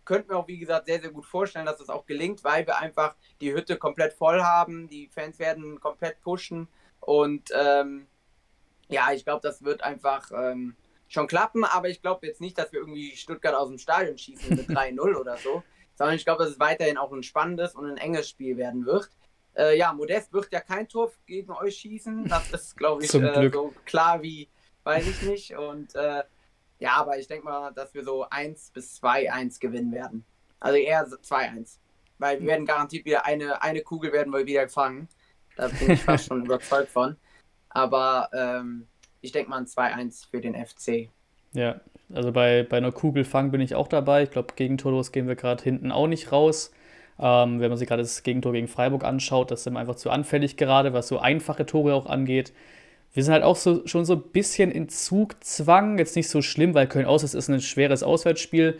könnte 0.04 0.30
mir 0.30 0.36
auch, 0.36 0.48
wie 0.48 0.58
gesagt, 0.58 0.86
sehr, 0.86 1.00
sehr 1.00 1.10
gut 1.10 1.26
vorstellen, 1.26 1.66
dass 1.66 1.78
das 1.78 1.88
auch 1.88 2.06
gelingt, 2.06 2.44
weil 2.44 2.66
wir 2.66 2.78
einfach 2.78 3.14
die 3.40 3.52
Hütte 3.52 3.76
komplett 3.76 4.12
voll 4.12 4.42
haben. 4.42 4.88
Die 4.88 5.08
Fans 5.08 5.38
werden 5.38 5.80
komplett 5.80 6.20
pushen. 6.20 6.68
Und 7.00 7.50
ähm, 7.54 8.06
ja, 8.88 9.12
ich 9.12 9.24
glaube, 9.24 9.40
das 9.42 9.62
wird 9.62 9.82
einfach 9.82 10.30
ähm, 10.32 10.76
schon 11.08 11.26
klappen. 11.26 11.64
Aber 11.64 11.88
ich 11.88 12.02
glaube 12.02 12.26
jetzt 12.26 12.40
nicht, 12.40 12.58
dass 12.58 12.72
wir 12.72 12.80
irgendwie 12.80 13.16
Stuttgart 13.16 13.54
aus 13.54 13.68
dem 13.68 13.78
Stadion 13.78 14.18
schießen 14.18 14.56
mit 14.56 14.68
3-0 14.70 15.16
oder 15.16 15.36
so. 15.36 15.62
Sondern 15.94 16.16
ich 16.16 16.24
glaube, 16.24 16.44
dass 16.44 16.52
es 16.52 16.60
weiterhin 16.60 16.96
auch 16.96 17.12
ein 17.12 17.22
spannendes 17.22 17.74
und 17.74 17.86
ein 17.86 17.96
enges 17.96 18.28
Spiel 18.28 18.56
werden 18.56 18.86
wird. 18.86 19.10
Äh, 19.54 19.76
ja, 19.76 19.92
Modest 19.92 20.32
wird 20.32 20.50
ja 20.50 20.60
kein 20.60 20.88
Tor 20.88 21.12
gegen 21.26 21.52
euch 21.52 21.76
schießen. 21.76 22.26
Das 22.28 22.50
ist, 22.50 22.76
glaube 22.76 23.04
ich, 23.04 23.12
äh, 23.14 23.50
so 23.52 23.74
klar 23.84 24.22
wie, 24.22 24.48
weiß 24.84 25.06
ich 25.06 25.22
nicht. 25.22 25.56
Und 25.56 25.94
äh, 25.94 26.24
ja, 26.82 26.96
aber 26.96 27.16
ich 27.16 27.28
denke 27.28 27.44
mal, 27.44 27.70
dass 27.72 27.94
wir 27.94 28.02
so 28.02 28.26
1 28.28 28.72
bis 28.72 29.00
2-1 29.00 29.60
gewinnen 29.60 29.92
werden. 29.92 30.24
Also 30.58 30.76
eher 30.76 31.06
2-1. 31.06 31.78
Weil 32.18 32.40
wir 32.40 32.48
werden 32.48 32.66
garantiert 32.66 33.04
wieder 33.04 33.24
eine, 33.24 33.62
eine 33.62 33.82
Kugel 33.82 34.12
werden 34.12 34.32
wir 34.32 34.46
wieder 34.46 34.68
fangen. 34.68 35.08
Da 35.56 35.68
bin 35.68 35.92
ich 35.92 36.02
fast 36.02 36.26
schon 36.26 36.44
überzeugt 36.44 36.88
von. 36.90 37.16
Aber 37.68 38.28
ähm, 38.32 38.88
ich 39.20 39.30
denke 39.30 39.48
mal 39.48 39.58
ein 39.58 39.66
2-1 39.66 40.28
für 40.28 40.40
den 40.40 40.54
FC. 40.54 41.08
Ja, 41.52 41.80
also 42.12 42.32
bei, 42.32 42.64
bei 42.64 42.78
einer 42.78 42.90
Kugelfang 42.90 43.52
bin 43.52 43.60
ich 43.60 43.76
auch 43.76 43.86
dabei. 43.86 44.24
Ich 44.24 44.32
glaube, 44.32 44.54
gegen 44.56 44.76
Toros 44.76 45.12
gehen 45.12 45.28
wir 45.28 45.36
gerade 45.36 45.62
hinten 45.62 45.92
auch 45.92 46.08
nicht 46.08 46.32
raus. 46.32 46.72
Ähm, 47.20 47.60
wenn 47.60 47.68
man 47.68 47.78
sich 47.78 47.86
gerade 47.86 48.02
das 48.02 48.24
Gegentor 48.24 48.52
gegen 48.52 48.66
Freiburg 48.66 49.04
anschaut, 49.04 49.52
das 49.52 49.62
sind 49.62 49.74
wir 49.74 49.80
einfach 49.80 49.94
zu 49.94 50.10
anfällig 50.10 50.56
gerade, 50.56 50.92
was 50.92 51.06
so 51.06 51.20
einfache 51.20 51.64
Tore 51.64 51.94
auch 51.94 52.06
angeht. 52.06 52.52
Wir 53.12 53.22
sind 53.22 53.32
halt 53.34 53.44
auch 53.44 53.56
so, 53.56 53.86
schon 53.86 54.04
so 54.04 54.14
ein 54.14 54.22
bisschen 54.32 54.70
in 54.70 54.88
Zugzwang. 54.88 55.98
Jetzt 55.98 56.16
nicht 56.16 56.28
so 56.28 56.40
schlimm, 56.40 56.74
weil 56.74 56.86
Köln 56.86 57.06
aus 57.06 57.22
ist 57.22 57.48
ein 57.48 57.60
schweres 57.60 58.02
Auswärtsspiel. 58.02 58.78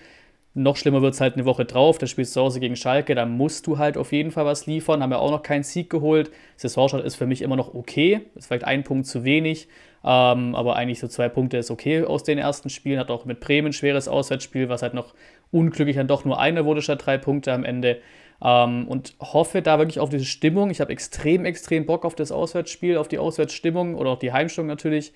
Noch 0.54 0.76
schlimmer 0.76 1.00
wird 1.00 1.14
es 1.14 1.20
halt 1.20 1.34
eine 1.34 1.44
Woche 1.44 1.64
drauf. 1.64 1.98
Da 1.98 2.06
spielst 2.06 2.32
du 2.32 2.40
zu 2.40 2.44
Hause 2.44 2.60
gegen 2.60 2.76
Schalke. 2.76 3.14
Da 3.14 3.26
musst 3.26 3.66
du 3.66 3.78
halt 3.78 3.96
auf 3.96 4.12
jeden 4.12 4.30
Fall 4.30 4.44
was 4.44 4.66
liefern. 4.66 5.02
Haben 5.02 5.10
wir 5.10 5.20
auch 5.20 5.30
noch 5.30 5.42
keinen 5.42 5.62
Sieg 5.62 5.88
geholt. 5.90 6.30
Saisonstart 6.56 7.04
ist 7.04 7.16
für 7.16 7.26
mich 7.26 7.42
immer 7.42 7.56
noch 7.56 7.74
okay. 7.74 8.22
Ist 8.34 8.46
vielleicht 8.46 8.64
ein 8.64 8.84
Punkt 8.84 9.06
zu 9.06 9.24
wenig. 9.24 9.68
Ähm, 10.04 10.54
aber 10.54 10.76
eigentlich 10.76 10.98
so 10.98 11.08
zwei 11.08 11.28
Punkte 11.28 11.58
ist 11.58 11.70
okay 11.70 12.04
aus 12.04 12.22
den 12.22 12.38
ersten 12.38 12.70
Spielen. 12.70 12.98
Hat 12.98 13.10
auch 13.10 13.24
mit 13.24 13.40
Bremen 13.40 13.68
ein 13.68 13.72
schweres 13.72 14.08
Auswärtsspiel, 14.08 14.68
was 14.68 14.82
halt 14.82 14.94
noch 14.94 15.14
unglücklich 15.50 15.96
dann 15.96 16.08
doch 16.08 16.24
nur 16.24 16.40
einer 16.40 16.64
wurde 16.64 16.82
statt 16.82 17.02
drei 17.04 17.18
Punkte 17.18 17.52
am 17.52 17.64
Ende. 17.64 18.00
Ähm, 18.42 18.88
und 18.88 19.14
hoffe 19.20 19.62
da 19.62 19.78
wirklich 19.78 20.00
auf 20.00 20.10
diese 20.10 20.24
Stimmung. 20.24 20.70
Ich 20.70 20.80
habe 20.80 20.92
extrem, 20.92 21.44
extrem 21.44 21.86
Bock 21.86 22.04
auf 22.04 22.14
das 22.14 22.32
Auswärtsspiel, 22.32 22.96
auf 22.96 23.08
die 23.08 23.18
Auswärtsstimmung 23.18 23.94
oder 23.94 24.10
auch 24.10 24.18
die 24.18 24.32
Heimstimmung 24.32 24.68
natürlich 24.68 25.12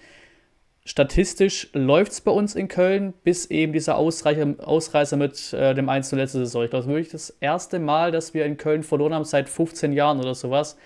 statistisch 0.86 1.68
läuft 1.72 2.12
es 2.12 2.20
bei 2.20 2.30
uns 2.30 2.54
in 2.54 2.68
Köln, 2.68 3.12
bis 3.24 3.46
eben 3.46 3.72
dieser 3.72 3.96
Ausreicher, 3.96 4.54
Ausreißer 4.58 5.16
mit 5.16 5.52
äh, 5.52 5.74
dem 5.74 5.88
1 5.88 6.12
letzte 6.12 6.38
Saison. 6.38 6.62
Ich 6.62 6.70
glaube, 6.70 6.84
das 6.84 6.86
ist 6.86 6.92
wirklich 6.92 7.10
das 7.10 7.30
erste 7.40 7.80
Mal, 7.80 8.12
dass 8.12 8.32
wir 8.32 8.46
in 8.46 8.56
Köln 8.56 8.84
verloren 8.84 9.12
haben 9.12 9.24
seit 9.24 9.48
15 9.48 9.92
Jahren 9.92 10.20
oder 10.20 10.34
sowas, 10.34 10.78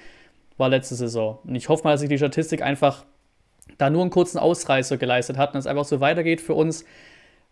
war 0.56 0.70
letzte 0.70 0.94
Saison. 0.94 1.38
Und 1.44 1.54
ich 1.54 1.68
hoffe 1.68 1.85
mal, 1.85 1.92
dass 1.92 2.00
sich 2.00 2.09
die 2.09 2.16
Statistik 2.16 2.62
einfach 2.62 3.04
da 3.76 3.90
nur 3.90 4.00
einen 4.00 4.11
kurzen 4.11 4.38
Ausreißer 4.38 4.97
geleistet 4.97 5.37
hat 5.37 5.52
und 5.52 5.61
es 5.61 5.66
einfach 5.66 5.85
so 5.85 6.00
weitergeht 6.00 6.40
für 6.40 6.54
uns. 6.54 6.85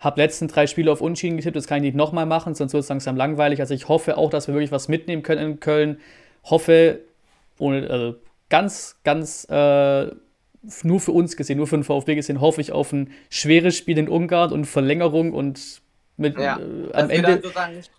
Hab 0.00 0.16
letzten 0.16 0.48
drei 0.48 0.66
Spiele 0.66 0.92
auf 0.92 1.00
Unschieden 1.00 1.36
getippt, 1.36 1.56
das 1.56 1.66
kann 1.66 1.78
ich 1.78 1.82
nicht 1.82 1.96
nochmal 1.96 2.26
machen, 2.26 2.54
sonst 2.54 2.72
wird 2.72 2.84
es 2.84 2.88
langsam 2.88 3.16
langweilig. 3.16 3.60
Also 3.60 3.74
ich 3.74 3.88
hoffe 3.88 4.16
auch, 4.16 4.30
dass 4.30 4.46
wir 4.46 4.54
wirklich 4.54 4.72
was 4.72 4.88
mitnehmen 4.88 5.22
können 5.22 5.52
in 5.52 5.60
Köln. 5.60 5.98
Hoffe, 6.44 7.00
ohne, 7.58 7.90
also 7.90 8.14
ganz, 8.48 8.96
ganz 9.02 9.44
äh, 9.50 10.06
nur 10.82 11.00
für 11.00 11.12
uns 11.12 11.36
gesehen, 11.36 11.56
nur 11.56 11.66
für 11.66 11.76
den 11.76 11.84
VfB 11.84 12.14
gesehen, 12.14 12.40
hoffe 12.40 12.60
ich 12.60 12.72
auf 12.72 12.92
ein 12.92 13.10
schweres 13.30 13.76
Spiel 13.76 13.98
in 13.98 14.08
Ungarn 14.08 14.52
und 14.52 14.66
Verlängerung 14.66 15.32
und 15.32 15.80
mit, 16.16 16.36
ja, 16.36 16.58
äh, 16.58 16.92
am, 16.94 17.10
Ende, 17.10 17.42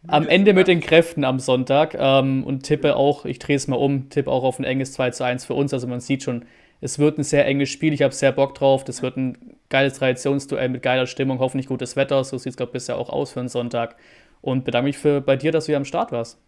am 0.08 0.28
Ende 0.28 0.54
mit 0.54 0.68
den 0.68 0.82
Kräften 0.82 1.24
am 1.24 1.40
Sonntag 1.40 1.96
ähm, 1.98 2.44
und 2.44 2.64
tippe 2.64 2.96
auch, 2.98 3.26
ich 3.26 3.40
drehe 3.40 3.56
es 3.56 3.68
mal 3.68 3.78
um, 3.78 4.10
tippe 4.10 4.30
auch 4.30 4.44
auf 4.44 4.60
ein 4.60 4.66
enges 4.66 4.92
2 4.94 5.12
zu 5.12 5.24
1 5.24 5.46
für 5.46 5.54
uns. 5.54 5.74
Also 5.74 5.88
man 5.88 6.02
sieht 6.02 6.24
schon, 6.24 6.46
es 6.82 6.98
wird 6.98 7.18
ein 7.18 7.24
sehr 7.24 7.46
enges 7.46 7.70
Spiel, 7.70 7.94
ich 7.94 8.02
habe 8.02 8.14
sehr 8.14 8.32
Bock 8.32 8.56
drauf. 8.56 8.84
Das 8.84 9.02
wird 9.02 9.18
ein 9.18 9.58
geiles 9.70 9.96
Traditionsduell 9.96 10.70
mit 10.70 10.82
geiler 10.82 11.08
Stimmung, 11.08 11.40
hoffentlich 11.40 11.68
gutes 11.68 11.96
Wetter. 11.96 12.24
So 12.24 12.38
sieht 12.38 12.52
es, 12.52 12.58
glaube 12.58 12.70
ich, 12.70 12.74
bisher 12.74 12.98
auch 12.98 13.10
aus 13.10 13.34
für 13.34 13.42
einen 13.42 13.50
Sonntag. 13.50 13.96
Und 14.42 14.64
bedanke 14.64 14.86
mich 14.86 14.98
für, 14.98 15.20
bei 15.20 15.36
dir, 15.36 15.52
dass 15.52 15.66
du 15.66 15.72
hier 15.72 15.78
am 15.78 15.86
Start 15.86 16.14
warst. 16.14 16.40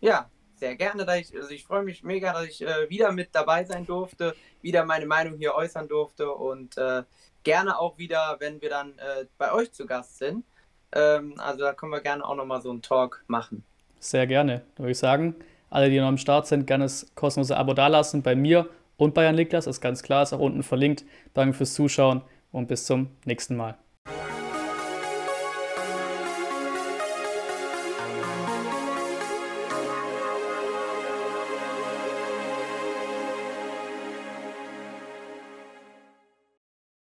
Ja, 0.00 0.30
sehr 0.54 0.76
gerne. 0.76 1.04
Dass 1.04 1.18
ich, 1.18 1.36
also 1.36 1.50
ich 1.50 1.64
freue 1.64 1.82
mich 1.82 2.02
mega, 2.02 2.32
dass 2.32 2.46
ich 2.46 2.62
äh, 2.62 2.88
wieder 2.88 3.12
mit 3.12 3.28
dabei 3.32 3.64
sein 3.64 3.84
durfte, 3.84 4.34
wieder 4.62 4.86
meine 4.86 5.04
Meinung 5.04 5.36
hier 5.36 5.54
äußern 5.54 5.88
durfte 5.88 6.30
und 6.32 6.78
äh, 6.78 7.02
gerne 7.42 7.78
auch 7.78 7.98
wieder, 7.98 8.36
wenn 8.38 8.62
wir 8.62 8.70
dann 8.70 8.92
äh, 8.98 9.26
bei 9.36 9.52
euch 9.52 9.70
zu 9.72 9.84
Gast 9.84 10.16
sind. 10.16 10.44
Ähm, 10.92 11.34
also 11.36 11.60
da 11.64 11.74
können 11.74 11.92
wir 11.92 12.00
gerne 12.00 12.24
auch 12.24 12.34
nochmal 12.34 12.62
so 12.62 12.70
einen 12.70 12.80
Talk 12.80 13.22
machen. 13.26 13.62
Sehr 14.00 14.26
gerne. 14.26 14.62
Da 14.76 14.84
würde 14.84 14.92
ich 14.92 14.98
sagen, 14.98 15.34
alle, 15.68 15.90
die 15.90 16.00
noch 16.00 16.06
am 16.06 16.16
Start 16.16 16.46
sind, 16.46 16.66
gerne 16.66 16.84
das 16.84 17.06
kostenlose 17.14 17.56
Abo 17.56 17.74
dalassen 17.74 18.22
bei 18.22 18.34
mir 18.34 18.66
und 18.96 19.14
bei 19.14 19.24
Jan 19.24 19.34
Niklas. 19.34 19.66
Ist 19.66 19.80
ganz 19.80 20.02
klar, 20.02 20.22
ist 20.22 20.32
auch 20.32 20.40
unten 20.40 20.62
verlinkt. 20.62 21.04
Danke 21.34 21.54
fürs 21.54 21.74
Zuschauen 21.74 22.22
und 22.52 22.68
bis 22.68 22.86
zum 22.86 23.08
nächsten 23.24 23.56
Mal. 23.56 23.76